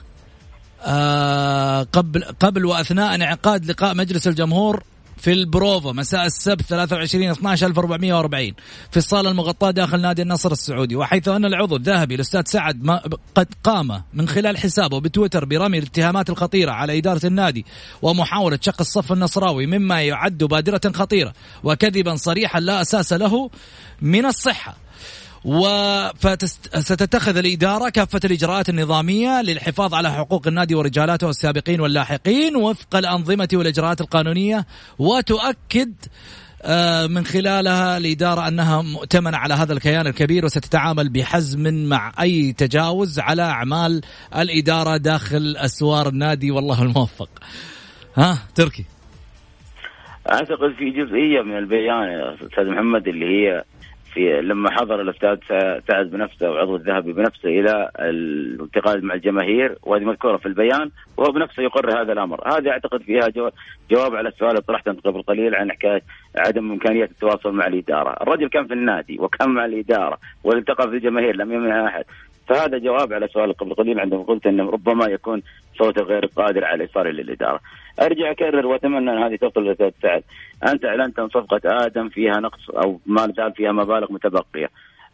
آه 0.82 1.82
قبل 1.82 2.24
قبل 2.24 2.64
وأثناء 2.64 3.14
انعقاد 3.14 3.70
لقاء 3.70 3.94
مجلس 3.94 4.28
الجمهور 4.28 4.82
في 5.16 5.32
البروفا 5.32 5.92
مساء 5.92 6.26
السبت 6.26 6.62
23 6.62 7.30
12 7.30 7.66
1440 7.66 8.52
في 8.90 8.96
الصاله 8.96 9.30
المغطاة 9.30 9.70
داخل 9.70 10.00
نادي 10.00 10.22
النصر 10.22 10.52
السعودي 10.52 10.96
وحيث 10.96 11.28
أن 11.28 11.44
العضو 11.44 11.76
الذهبي 11.76 12.14
الأستاذ 12.14 12.42
سعد 12.46 12.84
ما 12.84 13.02
قد 13.34 13.48
قام 13.64 14.02
من 14.14 14.28
خلال 14.28 14.58
حسابه 14.58 15.00
بتويتر 15.00 15.44
برمي 15.44 15.78
الاتهامات 15.78 16.30
الخطيرة 16.30 16.72
على 16.72 16.98
إدارة 16.98 17.26
النادي 17.26 17.64
ومحاولة 18.02 18.58
شق 18.62 18.80
الصف 18.80 19.12
النصراوي 19.12 19.66
مما 19.66 20.02
يعد 20.02 20.44
بادرة 20.44 20.92
خطيرة 20.94 21.32
وكذبا 21.64 22.16
صريحا 22.16 22.60
لا 22.60 22.80
أساس 22.80 23.12
له 23.12 23.50
من 24.02 24.26
الصحة. 24.26 24.83
وستتخذ 25.44 27.36
الإدارة 27.36 27.88
كافة 27.88 28.20
الإجراءات 28.24 28.68
النظامية 28.68 29.42
للحفاظ 29.42 29.94
على 29.94 30.12
حقوق 30.12 30.46
النادي 30.46 30.74
ورجالاته 30.74 31.30
السابقين 31.30 31.80
واللاحقين 31.80 32.56
وفق 32.56 32.96
الأنظمة 32.96 33.48
والإجراءات 33.52 34.00
القانونية 34.00 34.66
وتؤكد 34.98 35.94
آه، 36.66 37.06
من 37.06 37.24
خلالها 37.24 37.96
الإدارة 37.96 38.48
أنها 38.48 38.82
مؤتمنة 38.82 39.36
على 39.36 39.54
هذا 39.54 39.72
الكيان 39.72 40.06
الكبير 40.06 40.44
وستتعامل 40.44 41.08
بحزم 41.08 41.88
مع 41.88 42.12
أي 42.20 42.52
تجاوز 42.52 43.18
على 43.18 43.42
أعمال 43.42 44.00
الإدارة 44.36 44.96
داخل 44.96 45.56
أسوار 45.56 46.08
النادي 46.08 46.50
والله 46.50 46.82
الموفق. 46.82 47.28
ها 48.16 48.38
تركي. 48.54 48.84
أعتقد 50.28 50.74
في 50.78 50.90
جزئية 50.90 51.42
من 51.42 51.58
البيان 51.58 52.02
يا 52.02 52.34
أستاذ 52.34 52.64
محمد 52.64 53.08
اللي 53.08 53.26
هي 53.26 53.64
في 54.14 54.40
لما 54.42 54.70
حضر 54.70 55.00
الأستاذ 55.00 55.36
سع- 55.48 55.78
سعد 55.88 56.10
بنفسه 56.10 56.50
وعضو 56.50 56.76
الذهبي 56.76 57.12
بنفسه 57.12 57.48
إلى 57.48 57.90
الانتقال 57.98 59.04
مع 59.06 59.14
الجماهير 59.14 59.76
وهذه 59.82 60.04
مذكورة 60.04 60.36
في 60.36 60.46
البيان 60.46 60.90
وهو 61.16 61.32
بنفسه 61.32 61.62
يقر 61.62 62.00
هذا 62.02 62.12
الأمر، 62.12 62.48
هذه 62.58 62.70
أعتقد 62.70 63.02
فيها 63.02 63.28
جو- 63.28 63.50
جواب 63.90 64.14
على 64.14 64.28
السؤال 64.28 64.50
اللي 64.50 64.62
طرحته 64.62 64.92
قبل 64.92 65.22
قليل 65.22 65.54
عن 65.54 65.72
حكاية 65.72 66.02
عدم 66.36 66.70
إمكانية 66.72 67.04
التواصل 67.04 67.52
مع 67.52 67.66
الإدارة، 67.66 68.16
الرجل 68.22 68.48
كان 68.48 68.66
في 68.66 68.72
النادي 68.74 69.16
وكان 69.20 69.48
مع 69.50 69.64
الإدارة 69.64 70.18
والتقى 70.44 70.88
في 70.90 70.96
الجماهير 70.96 71.36
لم 71.36 71.52
يمنع 71.52 71.86
أحد، 71.88 72.04
فهذا 72.48 72.78
جواب 72.78 73.12
على 73.12 73.28
سؤال 73.28 73.52
قبل 73.52 73.74
قليل 73.74 74.00
عندما 74.00 74.22
قلت 74.22 74.46
انه 74.46 74.70
ربما 74.70 75.06
يكون 75.06 75.42
صوته 75.78 76.02
غير 76.02 76.26
قادر 76.26 76.64
على 76.64 76.82
ايصاله 76.84 77.10
للإدارة. 77.10 77.60
أرجع 78.02 78.30
أكرر 78.30 78.66
وأتمنى 78.66 79.10
أن 79.10 79.22
هذه 79.22 79.36
تصل 79.36 79.64
للاستاذ 79.64 79.90
سعد. 80.02 80.22
أنت 80.68 80.84
أعلنت 80.84 81.20
عن 81.20 81.28
صفقة 81.28 81.60
آدم 81.64 82.08
فيها 82.08 82.40
نقص 82.40 82.70
أو 82.70 83.00
ما 83.06 83.32
زال 83.36 83.52
فيها 83.52 83.72
مبالغ 83.72 84.12
متبقية. 84.12 84.70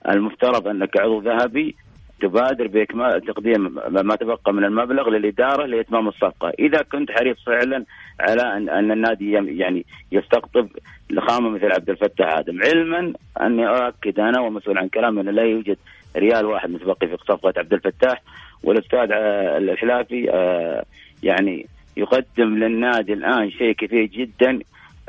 المفترض 0.09 0.69
أنك 0.69 1.01
عضو 1.01 1.21
ذهبي 1.21 1.77
تبادر 2.21 2.67
بإكمال 2.67 3.21
تقديم 3.21 3.79
ما 3.89 4.17
تبقى 4.17 4.53
من 4.53 4.65
المبلغ 4.65 5.09
للإدارة 5.09 5.67
لإتمام 5.67 6.09
الصفقة، 6.09 6.53
إذا 6.59 6.83
كنت 6.83 7.11
حريص 7.11 7.37
فعلا 7.47 7.85
على 8.21 8.43
ان 8.43 8.69
أن 8.69 8.93
النادي 8.93 9.33
يعني 9.33 9.85
يستقطب 10.13 10.69
لخامة 11.11 11.51
مثل 11.51 11.73
عبد 11.73 11.91
الفتاح 11.91 12.39
آدم، 12.39 12.63
علما 12.63 13.13
أني 13.41 13.69
أؤكد 13.69 14.21
أنا 14.21 14.41
ومسؤول 14.41 14.79
عن 14.79 14.89
كلامي 14.89 15.21
انه 15.21 15.31
لا 15.31 15.43
يوجد 15.43 15.77
ريال 16.17 16.47
واحد 16.47 16.71
متبقي 16.71 17.09
في 17.09 17.17
صفقة 17.17 17.53
عبد 17.57 17.73
الفتاح 17.73 18.23
والأستاذ 18.63 19.09
الحلافي 19.13 20.31
آه، 20.31 20.85
يعني 21.23 21.67
يقدم 21.97 22.59
للنادي 22.59 23.13
الآن 23.13 23.51
شيء 23.51 23.73
كثير 23.73 24.05
جدا 24.05 24.59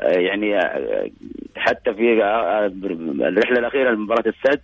آه، 0.00 0.18
يعني 0.18 0.58
آه، 0.58 1.10
حتى 1.56 1.94
في 1.94 2.24
آه، 2.24 2.66
الرحلة 3.28 3.58
الأخيرة 3.58 3.90
لمباراة 3.90 4.24
السد 4.26 4.60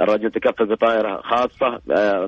الرجل 0.00 0.30
تكفل 0.30 0.66
بطائرة 0.66 1.20
خاصة 1.20 1.80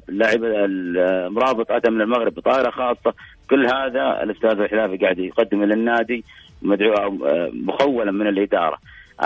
لاعب 0.09 0.45
المرابط 0.45 1.73
اتى 1.73 1.91
من 1.91 2.01
المغرب 2.01 2.35
بطائرة 2.35 2.71
خاصة. 2.71 3.15
كل 3.51 3.67
هذا 3.67 4.23
الأستاذ 4.23 4.61
الحلافي 4.61 4.97
قاعد 4.97 5.19
يقدم 5.19 5.65
للنادي 5.65 6.25
مدعو 6.63 7.19
مخولا 7.53 8.13
من 8.13 8.27
الإدارة. 8.27 8.79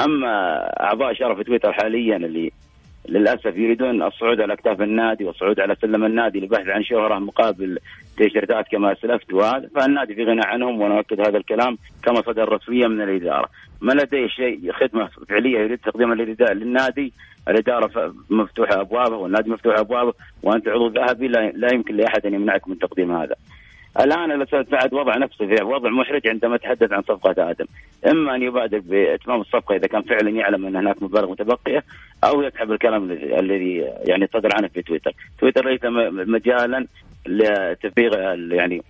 أما 0.05 0.59
أعضاء 0.83 1.14
شرف 1.14 1.40
تويتر 1.40 1.72
حاليا 1.72 2.16
اللي 2.16 2.52
للأسف 3.08 3.56
يريدون 3.56 4.02
الصعود 4.02 4.40
على 4.40 4.52
أكتاف 4.52 4.82
النادي 4.82 5.24
والصعود 5.24 5.60
على 5.60 5.76
سلم 5.82 6.04
النادي 6.04 6.40
للبحث 6.40 6.68
عن 6.68 6.84
شهرة 6.84 7.18
مقابل 7.18 7.78
تيشيرتات 8.16 8.68
كما 8.68 8.92
اسلفت 8.92 9.32
وهذا 9.32 9.68
فالنادي 9.74 10.14
في 10.14 10.24
غنى 10.24 10.40
عنهم 10.44 10.80
وأنا 10.80 10.96
اؤكد 10.98 11.20
هذا 11.20 11.38
الكلام 11.38 11.78
كما 12.02 12.22
صدر 12.22 12.48
رسميا 12.52 12.88
من 12.88 13.02
الإدارة. 13.02 13.48
ما 13.80 13.92
لديه 13.92 14.26
شيء 14.26 14.72
خدمة 14.72 15.08
فعلية 15.28 15.58
يريد 15.58 15.78
تقديمها 15.78 16.14
للنادي 16.54 17.12
الإدارة 17.48 18.14
مفتوحة 18.30 18.80
ابوابه 18.80 19.16
والنادي 19.16 19.50
مفتوح 19.50 19.78
أبوابه 19.78 20.12
وأنت 20.42 20.68
عضو 20.68 20.88
ذهبي 20.88 21.28
لا 21.28 21.74
يمكن 21.74 21.96
لأحد 21.96 22.26
أن 22.26 22.34
يمنعك 22.34 22.68
من 22.68 22.78
تقديم 22.78 23.16
هذا. 23.16 23.34
الآن 24.00 24.46
سعد 24.70 24.94
وضع 24.94 25.16
نفسه 25.16 25.46
في 25.46 25.64
وضع 25.64 25.90
محرج 25.90 26.28
عندما 26.28 26.56
تحدث 26.56 26.92
عن 26.92 27.02
صفقة 27.02 27.50
آدم، 27.50 27.64
إما 28.11 28.35
أن 28.35 28.42
يبادر 28.42 28.78
بإتمام 28.78 29.40
الصفقة 29.40 29.76
إذا 29.76 29.87
كان 29.87 30.02
فعلا 30.02 30.30
يعلم 30.30 30.66
أن 30.66 30.76
هناك 30.76 31.02
مبالغ 31.02 31.30
متبقية 31.30 31.85
أو 32.24 32.42
يسحب 32.42 32.72
الكلام 32.72 33.11
الذي 33.12 33.76
يعني 34.04 34.28
صدر 34.35 34.48
عنه 34.56 34.68
في 34.68 34.82
تويتر، 34.82 35.12
تويتر 35.38 35.68
ليس 35.68 35.80
مجالا 36.28 36.87
لتفريغ 37.26 38.14
يعني 38.54 38.82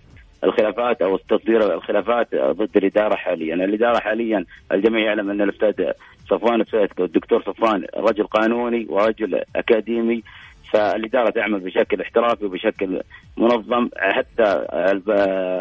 الخلافات 0.43 1.01
أو 1.01 1.17
تصدير 1.17 1.73
الخلافات 1.73 2.35
ضد 2.35 2.77
الإدارة 2.77 3.15
حاليا، 3.15 3.55
الإدارة 3.55 3.99
حاليا 3.99 4.45
الجميع 4.71 5.05
يعلم 5.05 5.29
أن 5.29 5.41
الأستاذ 5.41 5.91
صفوان 6.29 6.61
السيد 6.61 6.89
الدكتور 6.99 7.41
صفوان 7.41 7.85
رجل 7.97 8.23
قانوني 8.23 8.85
ورجل 8.89 9.41
أكاديمي. 9.55 10.23
فالإدارة 10.71 11.29
تعمل 11.29 11.59
بشكل 11.59 12.01
احترافي 12.01 12.45
وبشكل 12.45 13.01
منظم. 13.37 13.89
حتى 13.97 14.65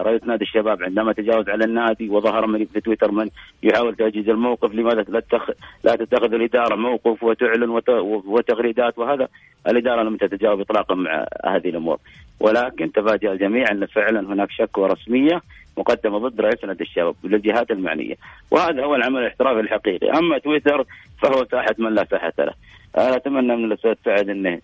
رئيس 0.06 0.24
نادي 0.24 0.44
الشباب 0.44 0.82
عندما 0.82 1.12
تجاوز 1.12 1.48
على 1.48 1.64
النادي 1.64 2.08
وظهر 2.08 2.46
من 2.46 2.64
في 2.64 2.80
تويتر 2.80 3.10
من 3.10 3.28
يحاول 3.62 3.96
تأجيز 3.96 4.28
الموقف 4.28 4.74
لماذا 4.74 5.04
لا 5.08 5.22
لا 5.84 5.96
تتخذ 5.96 6.34
الإدارة 6.34 6.74
موقف 6.74 7.22
وتعلن 7.22 7.80
وتغريدات 8.26 8.98
وهذا؟ 8.98 9.28
الإدارة 9.68 10.02
لم 10.02 10.16
تتجاوب 10.16 10.60
إطلاقا 10.60 10.94
مع 10.94 11.26
هذه 11.44 11.68
الأمور. 11.68 11.98
ولكن 12.40 12.92
تفاجأ 12.92 13.32
الجميع 13.32 13.70
أن 13.70 13.86
فعلا 13.86 14.20
هناك 14.20 14.50
شكوى 14.50 14.88
رسمية 14.88 15.42
مقدمة 15.76 16.18
ضد 16.18 16.40
رئيس 16.40 16.64
نادي 16.64 16.84
الشباب 16.84 17.14
للجهات 17.24 17.70
المعنية. 17.70 18.14
وهذا 18.50 18.84
هو 18.84 18.94
العمل 18.94 19.20
الاحترافي 19.20 19.60
الحقيقي. 19.60 20.10
أما 20.10 20.38
تويتر 20.38 20.84
فهو 21.22 21.46
ساحة 21.50 21.74
من 21.78 21.94
لا 21.94 22.06
ساحة 22.10 22.32
له. 22.38 22.52
أنا 22.98 23.16
أتمنى 23.16 23.56
من 23.56 23.64
الأستاذ 23.64 23.94
سعد 24.04 24.28
آه، 24.28 24.58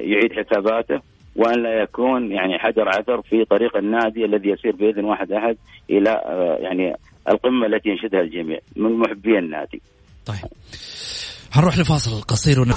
يعيد 0.00 0.32
حساباته 0.32 1.00
وأن 1.36 1.62
لا 1.62 1.82
يكون 1.82 2.32
يعني 2.32 2.58
حجر 2.58 2.88
عثر 2.88 3.22
في 3.22 3.44
طريق 3.44 3.76
النادي 3.76 4.24
الذي 4.24 4.48
يسير 4.48 4.76
بإذن 4.76 5.04
واحد 5.04 5.32
أحد 5.32 5.56
إلى 5.90 6.10
آه، 6.10 6.58
يعني 6.60 6.94
القمة 7.28 7.66
التي 7.66 7.88
ينشدها 7.88 8.20
الجميع 8.20 8.58
من 8.76 8.92
محبي 8.92 9.38
النادي. 9.38 9.82
طيب. 10.26 10.50
هنروح 11.52 11.78
لفاصل 11.78 12.22
قصير 12.22 12.60
ون... 12.60 12.72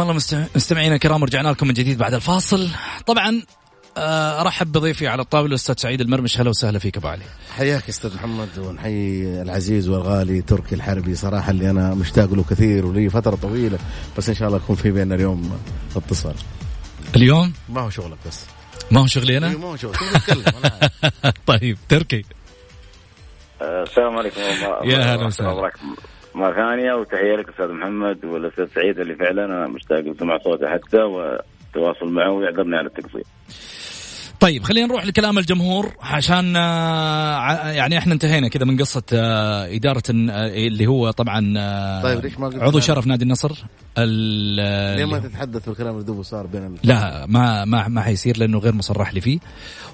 حياكم 0.00 0.18
الله 0.34 0.48
مستمعينا 0.56 0.94
الكرام 0.94 1.22
ورجعنا 1.22 1.48
لكم 1.48 1.66
من 1.66 1.74
جديد 1.74 1.98
بعد 1.98 2.14
الفاصل. 2.14 2.68
طبعا 3.06 3.42
آه، 3.96 4.40
أرحب 4.40 4.72
بضيفي 4.72 5.08
على 5.08 5.22
الطاولة 5.22 5.48
الاستاذ 5.48 5.74
سعيد 5.78 6.00
المرمش. 6.00 6.40
هلا 6.40 6.50
وسهلا 6.50 6.78
فيك 6.78 6.96
أبو 6.96 7.08
علي. 7.08 7.22
حياك 7.56 7.88
أستاذ 7.88 8.14
محمد 8.14 8.58
ونحيي 8.58 9.42
العزيز 9.42 9.88
والغالي 9.88 10.42
تركي 10.42 10.74
الحربي. 10.74 11.14
صراحة 11.14 11.50
اللي 11.50 11.70
أنا 11.70 11.94
مشتاق 11.94 12.34
له 12.34 12.44
كثير 12.50 12.86
ولي 12.86 13.10
فترة 13.10 13.36
طويلة 13.36 13.78
بس 14.18 14.28
إن 14.28 14.34
شاء 14.34 14.48
الله 14.48 14.58
يكون 14.58 14.76
في 14.76 14.90
بيننا 14.90 15.14
اليوم 15.14 15.60
اتصال. 15.96 16.34
اليوم؟ 17.16 17.52
ما 17.68 17.80
هو 17.80 17.90
شغلك 17.90 18.18
بس. 18.26 18.44
ما 18.90 19.00
هو 19.00 19.06
شغلي 19.06 19.38
أنا؟ 19.38 19.50
إيه، 19.50 19.58
ما 19.58 19.66
هو 19.66 19.76
شغلك 19.76 19.98
طيب 21.46 21.78
تركي. 21.88 22.24
آه، 23.62 23.82
السلام 23.82 24.16
عليكم 24.16 24.40
يا 24.84 25.14
هلا 25.14 25.26
وسهلا. 25.26 25.70
مرة 26.34 26.52
ثانية 26.54 26.94
وتحية 26.94 27.36
لك 27.36 27.48
أستاذ 27.48 27.68
محمد 27.68 28.24
والأستاذ 28.24 28.66
سعيد 28.66 29.00
اللي 29.00 29.14
فعلا 29.14 29.44
أنا 29.44 29.66
مشتاق 29.66 29.98
لسمع 29.98 30.38
صوته 30.38 30.68
حتى 30.68 30.96
والتواصل 31.02 32.08
معه 32.08 32.30
ويعذرني 32.30 32.76
على 32.76 32.86
التقصير. 32.86 33.24
طيب 34.40 34.62
خلينا 34.62 34.86
نروح 34.86 35.06
لكلام 35.06 35.38
الجمهور 35.38 35.92
عشان 36.00 36.56
آه، 36.56 37.70
يعني 37.70 37.98
إحنا 37.98 38.14
انتهينا 38.14 38.48
كذا 38.48 38.64
من 38.64 38.80
قصة 38.80 39.02
آه، 39.12 39.74
إدارة 39.74 40.02
آه، 40.10 40.66
اللي 40.66 40.86
هو 40.86 41.10
طبعا 41.10 41.40
طيب 42.02 42.24
ليش 42.24 42.38
ما 42.38 42.50
عضو 42.54 42.80
شرف 42.80 43.06
نادي 43.06 43.24
النصر 43.24 43.52
ليه 43.98 45.04
ما 45.04 45.18
تتحدث 45.18 45.68
بالكلام 45.68 45.94
اللي 45.94 46.04
دوبه 46.04 46.22
صار 46.22 46.46
بين 46.46 46.74
لا 46.82 47.26
ما 47.26 47.64
ما 47.64 47.88
ما 47.88 48.00
حيصير 48.00 48.36
لأنه 48.36 48.58
غير 48.58 48.74
مصرح 48.74 49.14
لي 49.14 49.20
فيه. 49.20 49.38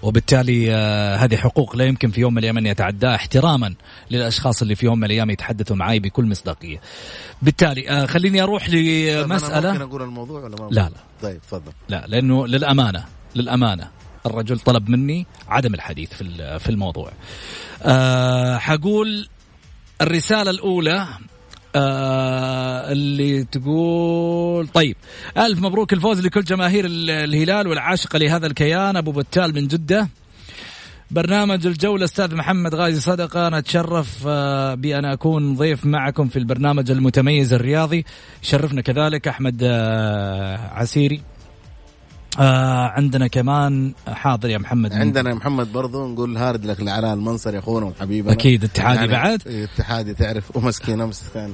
وبالتالي 0.02 0.72
هذه 1.16 1.36
حقوق 1.36 1.76
لا 1.76 1.84
يمكن 1.84 2.10
في 2.10 2.20
يوم 2.20 2.32
من 2.32 2.38
الأيام 2.38 2.58
أن 2.58 2.66
يتعداها 2.66 3.14
احتراما 3.14 3.74
للأشخاص 4.10 4.62
اللي 4.62 4.74
في 4.74 4.86
يوم 4.86 4.98
من 4.98 5.04
الأيام 5.04 5.30
يتحدثوا 5.30 5.76
معي 5.76 5.98
بكل 5.98 6.24
مصداقية. 6.24 6.80
بالتالي 7.42 8.06
خليني 8.06 8.42
أروح 8.42 8.70
لمسألة. 8.70 9.72
ممكن 9.72 9.82
أقول 9.82 10.02
الموضوع 10.02 10.40
ولا 10.40 10.56
ما 10.56 10.68
لا 10.70 10.80
لا. 10.80 10.90
طيب 11.22 11.40
تفضل. 11.40 11.72
لا 11.88 12.04
لأنه 12.08 12.46
للأمانة 12.46 13.04
للأمانة. 13.34 13.95
الرجل 14.26 14.58
طلب 14.58 14.88
مني 14.90 15.26
عدم 15.48 15.74
الحديث 15.74 16.14
في 16.14 16.58
في 16.58 16.68
الموضوع. 16.68 17.12
أه 17.82 18.58
حقول 18.58 19.28
الرسالة 20.00 20.50
الأولى 20.50 21.06
آه 21.76 22.92
اللي 22.92 23.44
تقول 23.44 24.68
طيب 24.68 24.96
ألف 25.38 25.60
مبروك 25.60 25.92
الفوز 25.92 26.20
لكل 26.20 26.44
جماهير 26.44 26.84
الهلال 26.88 27.68
والعاشقة 27.68 28.18
لهذا 28.18 28.46
الكيان 28.46 28.96
أبو 28.96 29.12
بتال 29.12 29.54
من 29.54 29.68
جدة. 29.68 30.08
برنامج 31.10 31.66
الجولة 31.66 32.04
أستاذ 32.04 32.34
محمد 32.34 32.74
غازي 32.74 33.00
صدقة. 33.00 33.46
أنا 33.46 33.58
أتشرف 33.58 34.24
آه 34.26 34.74
بأن 34.74 35.04
أكون 35.04 35.54
ضيف 35.54 35.86
معكم 35.86 36.28
في 36.28 36.38
البرنامج 36.38 36.90
المتميز 36.90 37.52
الرياضي. 37.52 38.04
شرفنا 38.42 38.80
كذلك 38.80 39.28
أحمد 39.28 39.60
آه 39.62 40.56
عسيري. 40.56 41.22
آه 42.38 42.88
عندنا 42.88 43.26
كمان 43.26 43.94
حاضر 44.08 44.50
يا 44.50 44.58
محمد 44.58 44.92
عندنا 44.92 45.30
يا 45.30 45.34
محمد 45.34 45.72
برضو 45.72 46.08
نقول 46.12 46.36
هارد 46.36 46.64
لك 46.64 46.80
لعلاء 46.80 47.14
المنصر 47.14 47.54
يا 47.54 47.58
أخونا 47.58 47.86
وحبيبنا. 47.86 48.32
أكيد 48.32 48.64
اتحادي 48.64 48.98
يعني 48.98 49.12
بعد. 49.12 49.42
إيه، 49.46 49.64
اتحادي 49.64 50.14
تعرف 50.14 50.56
ومسكين 50.56 51.00
أمس 51.00 51.22
كان 51.34 51.52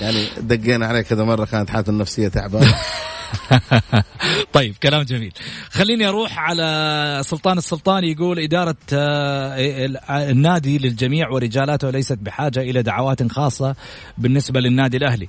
يعني 0.00 0.24
دقينا 0.40 0.86
عليه 0.86 1.00
كذا 1.00 1.24
مرة 1.24 1.44
كانت 1.44 1.70
حالته 1.70 1.90
النفسية 1.90 2.28
تعبانة. 2.28 2.74
طيب 4.52 4.74
كلام 4.82 5.02
جميل. 5.02 5.32
خليني 5.70 6.08
أروح 6.08 6.38
على 6.38 7.20
سلطان 7.24 7.58
السلطان 7.58 8.04
يقول 8.04 8.38
إدارة 8.38 8.76
آه، 8.92 10.30
النادي 10.30 10.78
للجميع 10.78 11.30
ورجالاته 11.30 11.90
ليست 11.90 12.18
بحاجة 12.18 12.60
إلى 12.60 12.82
دعوات 12.82 13.32
خاصة 13.32 13.74
بالنسبة 14.18 14.60
للنادي 14.60 14.96
الأهلي. 14.96 15.28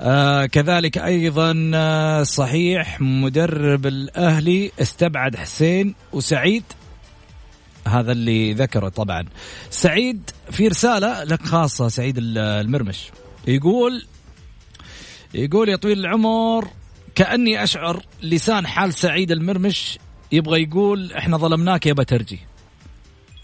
آه 0.00 0.46
كذلك 0.46 0.98
أيضا 0.98 1.70
آه 1.74 2.22
صحيح 2.22 3.00
مدرب 3.00 3.86
الأهلي 3.86 4.72
استبعد 4.80 5.36
حسين 5.36 5.94
وسعيد. 6.12 6.64
هذا 7.88 8.12
اللي 8.12 8.54
ذكره 8.54 8.88
طبعا. 8.88 9.24
سعيد 9.70 10.30
في 10.50 10.68
رسالة 10.68 11.24
لك 11.24 11.42
خاصة 11.42 11.88
سعيد 11.88 12.14
المرمش. 12.18 13.10
يقول 13.46 14.06
يقول 15.34 15.68
يا 15.68 15.76
طويل 15.76 15.98
العمر 15.98 16.68
كأني 17.14 17.62
أشعر 17.62 18.02
لسان 18.22 18.66
حال 18.66 18.94
سعيد 18.94 19.30
المرمش 19.30 19.98
يبغى 20.32 20.62
يقول 20.62 21.12
إحنا 21.12 21.36
ظلمناك 21.36 21.86
يا 21.86 21.92
بترجي. 21.92 22.38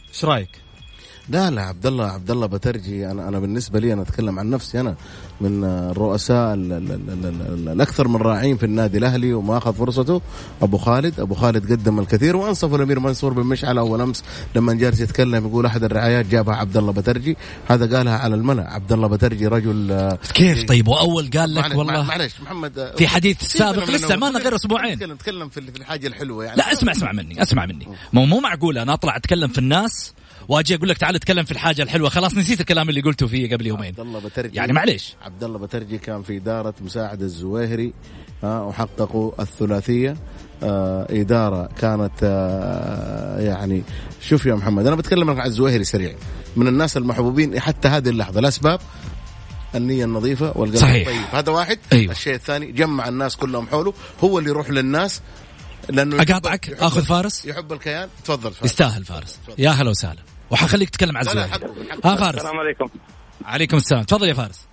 إيش 0.09 0.25
رأيك؟ 0.25 0.49
لا 1.29 1.51
لا 1.51 1.63
عبد 1.63 1.87
الله 1.87 2.05
عبد 2.07 2.31
الله 2.31 2.47
بترجي 2.47 3.11
أنا 3.11 3.29
أنا 3.29 3.39
بالنسبة 3.39 3.81
لي 3.81 3.93
أنا 3.93 4.03
أتكلم 4.03 4.39
عن 4.39 4.51
نفسي 4.51 4.81
أنا 4.81 4.95
من 5.41 5.65
الرؤساء 5.65 6.55
ال- 6.55 6.73
ال- 6.73 6.93
ال- 6.93 7.25
ال- 7.27 7.69
الأكثر 7.69 8.09
من 8.09 8.17
راعين 8.17 8.57
في 8.57 8.67
النادي 8.67 8.99
الأهلي 8.99 9.35
وما 9.35 9.59
أخذ 9.59 9.75
فرصته 9.75 10.21
أبو 10.63 10.79
خالد. 10.79 11.21
أبو 11.21 11.35
خالد 11.35 11.73
قدم 11.73 11.99
الكثير 12.01 12.37
وأنصف 12.37 12.75
الأمير 12.75 13.01
منصور 13.01 13.33
بن 13.33 13.43
مشعل 13.43 13.79
أول 13.79 14.01
أمس 14.01 14.23
لما 14.55 14.75
جالس 14.75 15.01
يتكلم 15.01 15.47
يقول 15.47 15.67
أحد 15.67 15.85
الرعايات 15.85 16.27
جابها 16.27 16.55
عبد 16.57 16.77
الله 16.77 16.93
بترجي. 16.93 17.37
هذا 17.69 17.97
قالها 17.97 18.19
على 18.19 18.35
الملأ 18.35 18.71
عبد 18.71 18.93
الله 18.93 19.09
بترجي 19.09 19.47
رجل 19.47 19.93
آه، 19.93 20.19
كيف 20.35 20.65
طيب؟ 20.65 20.89
وأول 20.89 21.31
قال 21.37 21.55
لك 21.55 21.75
والله 21.75 22.03
معلش 22.03 22.41
محمد 22.41 22.79
آه، 22.79 22.95
في 22.97 23.09
حديث 23.09 23.43
سابق 23.43 23.91
لسه. 23.91 24.17
ما 24.17 24.27
لنا 24.27 24.39
غير 24.39 24.55
أسبوعين. 24.55 25.13
نتكلم 25.13 25.49
في 25.49 25.59
الحاجة 25.61 26.07
الحلوة 26.07 26.45
يعني. 26.45 26.57
لا 26.57 26.73
اسمع 26.73 26.93
اسمع 26.93 27.13
مني 27.13 27.43
اسمع 27.43 27.67
مني. 27.67 27.87
مو 28.13 28.25
مو 28.27 28.41
معقول 28.41 28.79
أنا 28.79 28.95
أطلع 28.95 29.17
أتكلم 29.17 29.49
في 29.49 29.59
الناس 29.59 30.13
واجي 30.49 30.75
أقول 30.75 30.89
لك 30.89 30.99
تعال 30.99 31.15
اتكلم 31.15 31.45
في 31.45 31.53
الحاجة 31.53 31.83
الحلوة. 31.83 32.09
خلاص 32.09 32.35
نسيت 32.35 32.61
الكلام 32.61 32.89
اللي 32.89 33.01
قلته 33.01 33.27
فيه 33.27 33.55
قبل 33.57 33.67
يومين. 33.67 33.87
عبد 33.89 34.01
الله 34.01 34.21
بترجي. 34.21 34.57
يعني 34.57 34.73
معليش. 34.73 35.15
عبد 35.23 35.45
الله 35.45 35.59
بترجي 35.59 35.99
كان 35.99 36.23
في 36.23 36.37
إدارة 36.37 36.75
مساعد 36.81 37.23
الزويهري 37.23 37.93
ها 38.43 38.61
وحققوا 38.61 39.43
الثلاثية. 39.43 40.17
آه 40.63 41.07
إدارة 41.11 41.69
كانت 41.81 42.13
آه 42.23 43.41
يعني 43.41 43.83
شوف 44.21 44.47
يا 44.47 44.55
محمد 44.55 44.87
أنا 44.87 44.97
بتكلم 44.97 45.31
عن 45.31 45.47
الزويهري 45.47 45.85
سريع. 45.85 46.15
من 46.57 46.69
الناس 46.69 46.97
المحبوبين 46.97 47.61
حتى 47.61 47.89
هذه 47.89 48.09
اللحظة. 48.09 48.41
الأسباب 48.41 48.81
النية 49.75 50.05
النظيفة 50.05 50.53
والقلب 50.59 50.81
صحيح. 50.81 51.09
الطيب. 51.09 51.23
هذا 51.33 51.53
واحد. 51.53 51.79
أيوه. 51.93 52.13
الشيء 52.13 52.35
الثاني 52.35 52.73
جمع 52.73 53.09
الناس 53.09 53.37
كلهم 53.37 53.67
حوله. 53.67 53.95
هو 54.25 54.39
اللي 54.39 54.51
يروح 54.51 54.71
للناس 54.71 55.21
لأنه 55.89 56.17
يحب- 56.17 56.31
أقاطعك؟ 56.31 56.71
آخذ 56.81 57.03
فارس؟ 57.05 57.45
يحب 57.47 57.73
الكيان. 57.73 58.09
تفضل 58.25 58.53
فارس. 58.53 58.71
يستاهل 58.71 59.05
فارس. 59.05 59.39
يا 59.59 59.71
هلا 59.71 59.91
وسهلا. 59.91 60.19
وحخليك 60.53 60.91
تتكلم 60.91 61.13
لا 61.13 61.21
الزواج 61.21 61.49
ها 62.05 62.17
فارس. 62.17 62.35
السلام 62.37 62.59
عليكم. 62.59 62.89
عليكم 63.45 63.77
السلام. 63.77 64.03
تفضل 64.03 64.29
يا 64.29 64.35
فارس. 64.35 64.69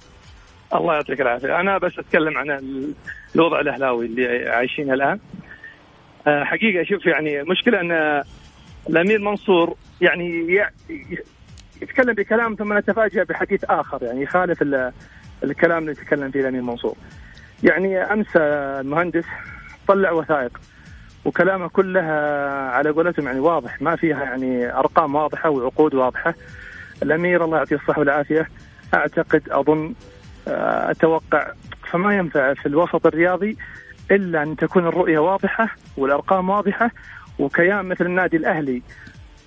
الله 0.76 0.94
يعطيك 0.94 1.22
العافية. 1.22 1.60
أنا 1.60 1.78
بس 1.78 1.92
أتكلم 2.00 2.38
عن 2.38 2.52
ال- 2.52 2.94
الوضع 3.36 3.60
الأهلاوي 3.60 4.06
اللي 4.06 4.50
عايشينه 4.50 4.94
الآن. 4.94 5.20
آه، 6.28 6.44
حقيقة 6.44 6.84
شوف 6.84 7.06
يعني 7.06 7.42
المشكلة 7.42 7.82
أن 7.82 8.24
الأمير 8.90 9.20
منصور 9.20 9.76
يعني 10.02 10.48
يتكلم 11.82 12.14
بكلام 12.14 12.56
ثم 12.56 12.78
نتفاجأ 12.78 13.24
بحديث 13.24 13.64
آخر 13.64 14.04
يعني 14.04 14.22
يخالف 14.24 14.62
ال- 14.62 14.92
الكلام 15.44 15.78
اللي 15.80 15.92
يتكلم 15.92 16.32
فيه 16.32 16.40
الأمير 16.40 16.62
منصور. 16.62 16.96
يعني 17.64 17.98
أمس 17.98 18.28
المهندس 18.36 19.26
طلع 19.88 20.12
وثائق. 20.12 20.60
وكلامه 21.26 21.68
كلها 21.68 22.72
على 22.72 22.90
قولتهم 22.90 23.26
يعني 23.26 23.40
واضح 23.40 23.82
ما 23.82 23.96
فيها 23.96 24.24
يعني 24.24 24.74
أرقام 24.78 25.16
واضحة 25.16 25.50
وعقود 25.50 25.94
واضحة. 25.94 26.34
الأمير 27.04 27.46
الله 27.46 27.58
يعطيه 27.58 27.76
الصحة 27.76 28.00
والعافية 28.00 28.50
أعتقد 28.94 29.42
أظن 29.50 29.94
آه، 30.48 30.92
أتوقع 30.92 31.52
فما 31.92 32.18
ينفع 32.18 32.54
في 32.54 32.66
الوسط 32.66 33.06
الرياضي 33.06 33.58
إلا 34.12 34.44
أن 34.44 34.56
تكون 34.56 34.88
الرؤية 34.88 35.20
واضحة 35.20 35.70
والأرقام 35.98 36.50
واضحة. 36.50 36.92
وكيان 37.40 37.86
مثل 37.86 38.06
النادي 38.06 38.38
الأهلي 38.38 38.82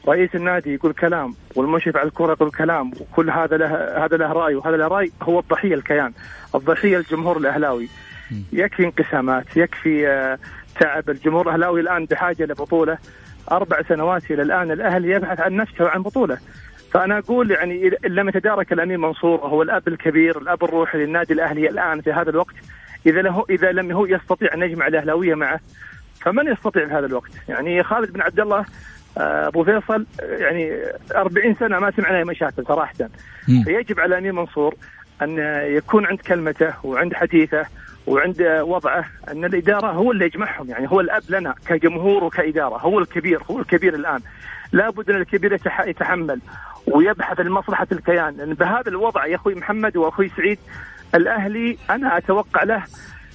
رئيس 0.09 0.35
النادي 0.35 0.75
يقول 0.75 0.93
كلام 0.93 1.35
والمشرف 1.57 1.97
على 1.97 2.09
الكرة 2.09 2.33
يقول 2.33 2.51
كلام 2.51 2.91
وكل 3.01 3.31
هذا 3.31 3.57
له 3.57 4.05
هذا 4.05 4.17
له 4.17 4.33
رأي 4.33 4.55
وهذا 4.55 4.77
له 4.77 4.89
رأي 4.89 5.13
هو 5.23 5.39
الضحية 5.41 5.75
الكيان 5.75 6.13
الضحية 6.55 6.97
الجمهور 6.99 7.37
الأهلاوي. 7.37 7.89
يكفي 8.53 8.85
انقسامات 8.85 9.57
يكفي 9.57 10.09
آه، 10.09 10.39
تعب 10.81 11.11
الجمهور 11.11 11.49
الأهلاوي 11.49 11.81
الآن 11.81 12.05
بحاجة 12.05 12.45
لبطوله 12.45 12.99
أربع 13.53 13.83
سنوات 13.83 14.31
إلى 14.31 14.43
الآن 14.43 14.71
الأهلي 14.71 15.11
يبحث 15.11 15.41
عن 15.41 15.57
نفسه 15.57 15.85
وعن 15.85 16.03
بطولة 16.03 16.39
فأنا 16.93 17.19
أقول 17.19 17.51
يعني 17.51 17.87
إن 18.07 18.15
لم 18.15 18.29
يتدارك 18.29 18.73
الأمير 18.73 18.99
منصور 18.99 19.41
وهو 19.41 19.63
الأب 19.63 19.89
الكبير 19.89 20.39
الأب 20.39 20.65
الروحي 20.65 20.99
للنادي 20.99 21.33
الأهلي 21.33 21.69
الآن 21.69 22.01
في 22.01 22.13
هذا 22.13 22.31
الوقت 22.31 22.55
إذا 23.07 23.23
له 23.23 23.45
إذا 23.51 23.73
لم 23.73 23.93
هو 23.93 24.07
يستطيع 24.07 24.55
أن 24.55 24.63
يجمع 24.63 24.87
الأهلاوية 24.87 25.35
معه 25.35 25.61
فمن 26.21 26.53
يستطيع 26.53 26.87
في 26.87 26.93
هذا 26.93 27.07
الوقت؟ 27.07 27.31
يعني 27.49 27.83
خالد 27.83 28.13
بن 28.13 28.21
عبد 28.21 28.41
الله 28.41 28.65
آه، 29.19 29.49
أبو 29.49 29.65
فيصل 29.65 30.07
يعني 30.21 30.77
40 31.15 31.55
سنة 31.55 31.79
ما 31.79 31.91
سمعنا 31.91 32.25
مشاكل 32.25 32.65
صراحة. 32.67 32.95
فيجب 33.65 34.01
على 34.01 34.09
الامير 34.09 34.33
منصور 34.33 34.75
أن 35.23 35.39
يكون 35.65 36.07
عند 36.07 36.21
كلمته 36.21 36.75
وعند 36.85 37.15
حديثه 37.15 37.67
وعند 38.07 38.43
وضعه 38.63 39.05
أن 39.29 39.45
الإدارة 39.45 39.87
هو 39.93 40.13
اللي 40.13 40.25
يجمعهم 40.25 40.71
يعني 40.71 40.91
هو 40.91 41.01
الأب 41.01 41.23
لنا 41.29 41.55
كجمهور 41.67 42.25
وكإدارة 42.25 42.77
هو 42.79 42.99
الكبير 42.99 43.43
هو 43.51 43.59
الكبير 43.61 43.95
الآن 43.95 44.21
لابد 44.73 45.11
أن 45.11 45.17
الكبير 45.17 45.59
يتح- 45.59 45.87
يتحمل 45.87 46.41
ويبحث 46.87 47.41
لمصلحه 47.41 47.87
الكيان 47.93 48.35
لأن 48.37 48.55
بهذا 48.55 48.89
الوضع 48.89 49.27
يا 49.27 49.37
أخوي 49.37 49.55
محمد 49.55 49.97
وأخوي 49.97 50.29
سعيد 50.37 50.59
الأهلي 51.15 51.79
أنا 51.91 52.17
أتوقع 52.19 52.63
له 52.63 52.83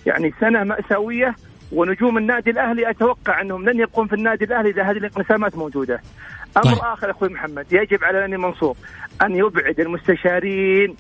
يعني 0.05 0.33
سنة 0.39 0.63
مأساوية 0.63 1.35
ونجوم 1.71 2.17
النادي 2.17 2.49
الأهلي 2.51 2.89
أتوقع 2.89 3.41
أنهم 3.41 3.69
لن 3.69 3.79
يبقون 3.79 4.07
في 4.07 4.13
النادي 4.13 4.45
الأهلي 4.45 4.69
إذا 4.69 4.83
هذه 4.83 4.97
الانقسامات 4.97 5.55
موجودة. 5.57 6.01
أمر 6.57 6.65
طيب. 6.75 6.83
آخر 6.83 7.11
أخوي 7.11 7.29
محمد 7.29 7.73
يجب 7.73 8.03
على 8.03 8.17
الامير 8.19 8.37
منصور 8.37 8.75
أن 9.21 9.35
يبعد 9.35 9.79
المستشارين 9.79 10.95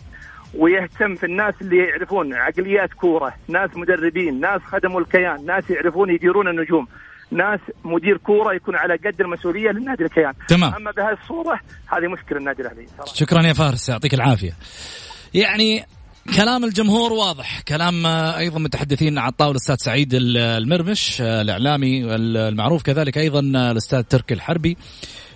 ويهتم 0.55 1.15
في 1.15 1.25
الناس 1.25 1.53
اللي 1.61 1.77
يعرفون 1.77 2.33
عقليات 2.33 2.93
كورة، 2.93 3.33
ناس 3.47 3.69
مدربين، 3.75 4.39
ناس 4.39 4.61
خدموا 4.61 4.99
الكيان، 4.99 5.45
ناس 5.45 5.69
يعرفون 5.69 6.09
يديرون 6.09 6.47
النجوم، 6.47 6.87
ناس 7.31 7.59
مدير 7.83 8.17
كورة 8.17 8.55
يكون 8.55 8.75
على 8.75 8.93
قد 8.95 9.21
المسؤولية 9.21 9.69
للنادي 9.71 10.03
الكيان. 10.03 10.33
تمام. 10.47 10.73
أما 10.73 10.91
بهذه 10.91 11.17
الصورة 11.23 11.59
هذه 11.87 12.07
مشكلة 12.07 12.37
النادي 12.37 12.61
الأهلي. 12.61 12.85
شكرا 13.13 13.41
يا 13.41 13.53
فارس 13.53 13.89
يعطيك 13.89 14.13
العافية 14.13 14.53
يعني 15.33 15.85
كلام 16.35 16.63
الجمهور 16.63 17.13
واضح 17.13 17.61
كلام 17.61 18.05
أيضا 18.37 18.59
متحدثين 18.59 19.17
على 19.17 19.31
الطاوله 19.31 19.51
الاستاذ 19.51 19.75
سعيد 19.75 20.13
ال- 20.13 20.37
المرمش 20.37 21.21
الإعلامي 21.21 22.15
المعروف 22.15 22.83
كذلك 22.83 23.17
أيضا 23.17 23.39
الأستاذ 23.39 24.01
تركي 24.01 24.33
الحربي 24.33 24.77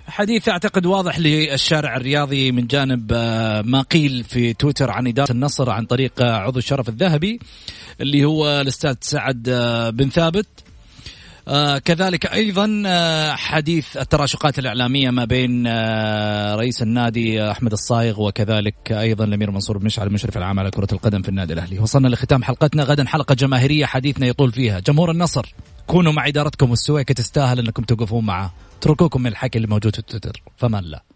حديث 0.07 0.49
اعتقد 0.49 0.85
واضح 0.85 1.19
للشارع 1.19 1.97
الرياضي 1.97 2.51
من 2.51 2.67
جانب 2.67 3.11
آه، 3.13 3.61
ما 3.61 3.81
قيل 3.81 4.23
في 4.23 4.53
تويتر 4.53 4.91
عن 4.91 5.07
إدارة 5.07 5.31
النصر 5.31 5.69
عن 5.69 5.85
طريق 5.85 6.21
آه، 6.21 6.35
عضو 6.35 6.59
الشرف 6.59 6.89
الذهبي 6.89 7.39
اللي 8.01 8.25
هو 8.25 8.61
الأستاذ 8.61 8.95
سعد 9.01 9.49
آه، 9.49 9.89
بن 9.89 10.09
ثابت. 10.09 10.47
آه 11.47 11.77
كذلك 11.77 12.25
أيضا 12.25 12.83
آه 12.85 13.31
حديث 13.35 13.97
التراشقات 13.97 14.59
الإعلامية 14.59 15.09
ما 15.09 15.25
بين 15.25 15.63
آه 15.67 16.55
رئيس 16.55 16.81
النادي 16.81 17.51
أحمد 17.51 17.71
الصايغ 17.71 18.21
وكذلك 18.21 18.91
أيضا 18.91 19.23
الأمير 19.23 19.51
منصور 19.51 19.77
بن 19.77 19.85
مشعل 19.85 20.07
المشرف 20.07 20.37
العام 20.37 20.59
على 20.59 20.71
كرة 20.71 20.87
القدم 20.91 21.21
في 21.21 21.29
النادي 21.29 21.53
الأهلي. 21.53 21.79
وصلنا 21.79 22.07
لختام 22.07 22.43
حلقتنا 22.43 22.83
غدا 22.83 23.05
حلقة 23.05 23.35
جماهيرية 23.35 23.85
حديثنا 23.85 24.27
يطول 24.27 24.51
فيها 24.51 24.79
جمهور 24.79 25.11
النصر 25.11 25.53
كونوا 25.87 26.13
مع 26.13 26.27
إدارتكم 26.27 26.69
والسويكه 26.69 27.13
تستاهل 27.13 27.59
أنكم 27.59 27.83
توقفون 27.83 28.25
معه. 28.25 28.53
اتركوكم 28.79 29.21
من 29.21 29.27
الحكي 29.27 29.57
اللي 29.57 29.67
موجود 29.67 29.95
في 29.95 30.01
تويتر 30.01 30.43
فمان 30.57 30.83
الله. 30.83 31.10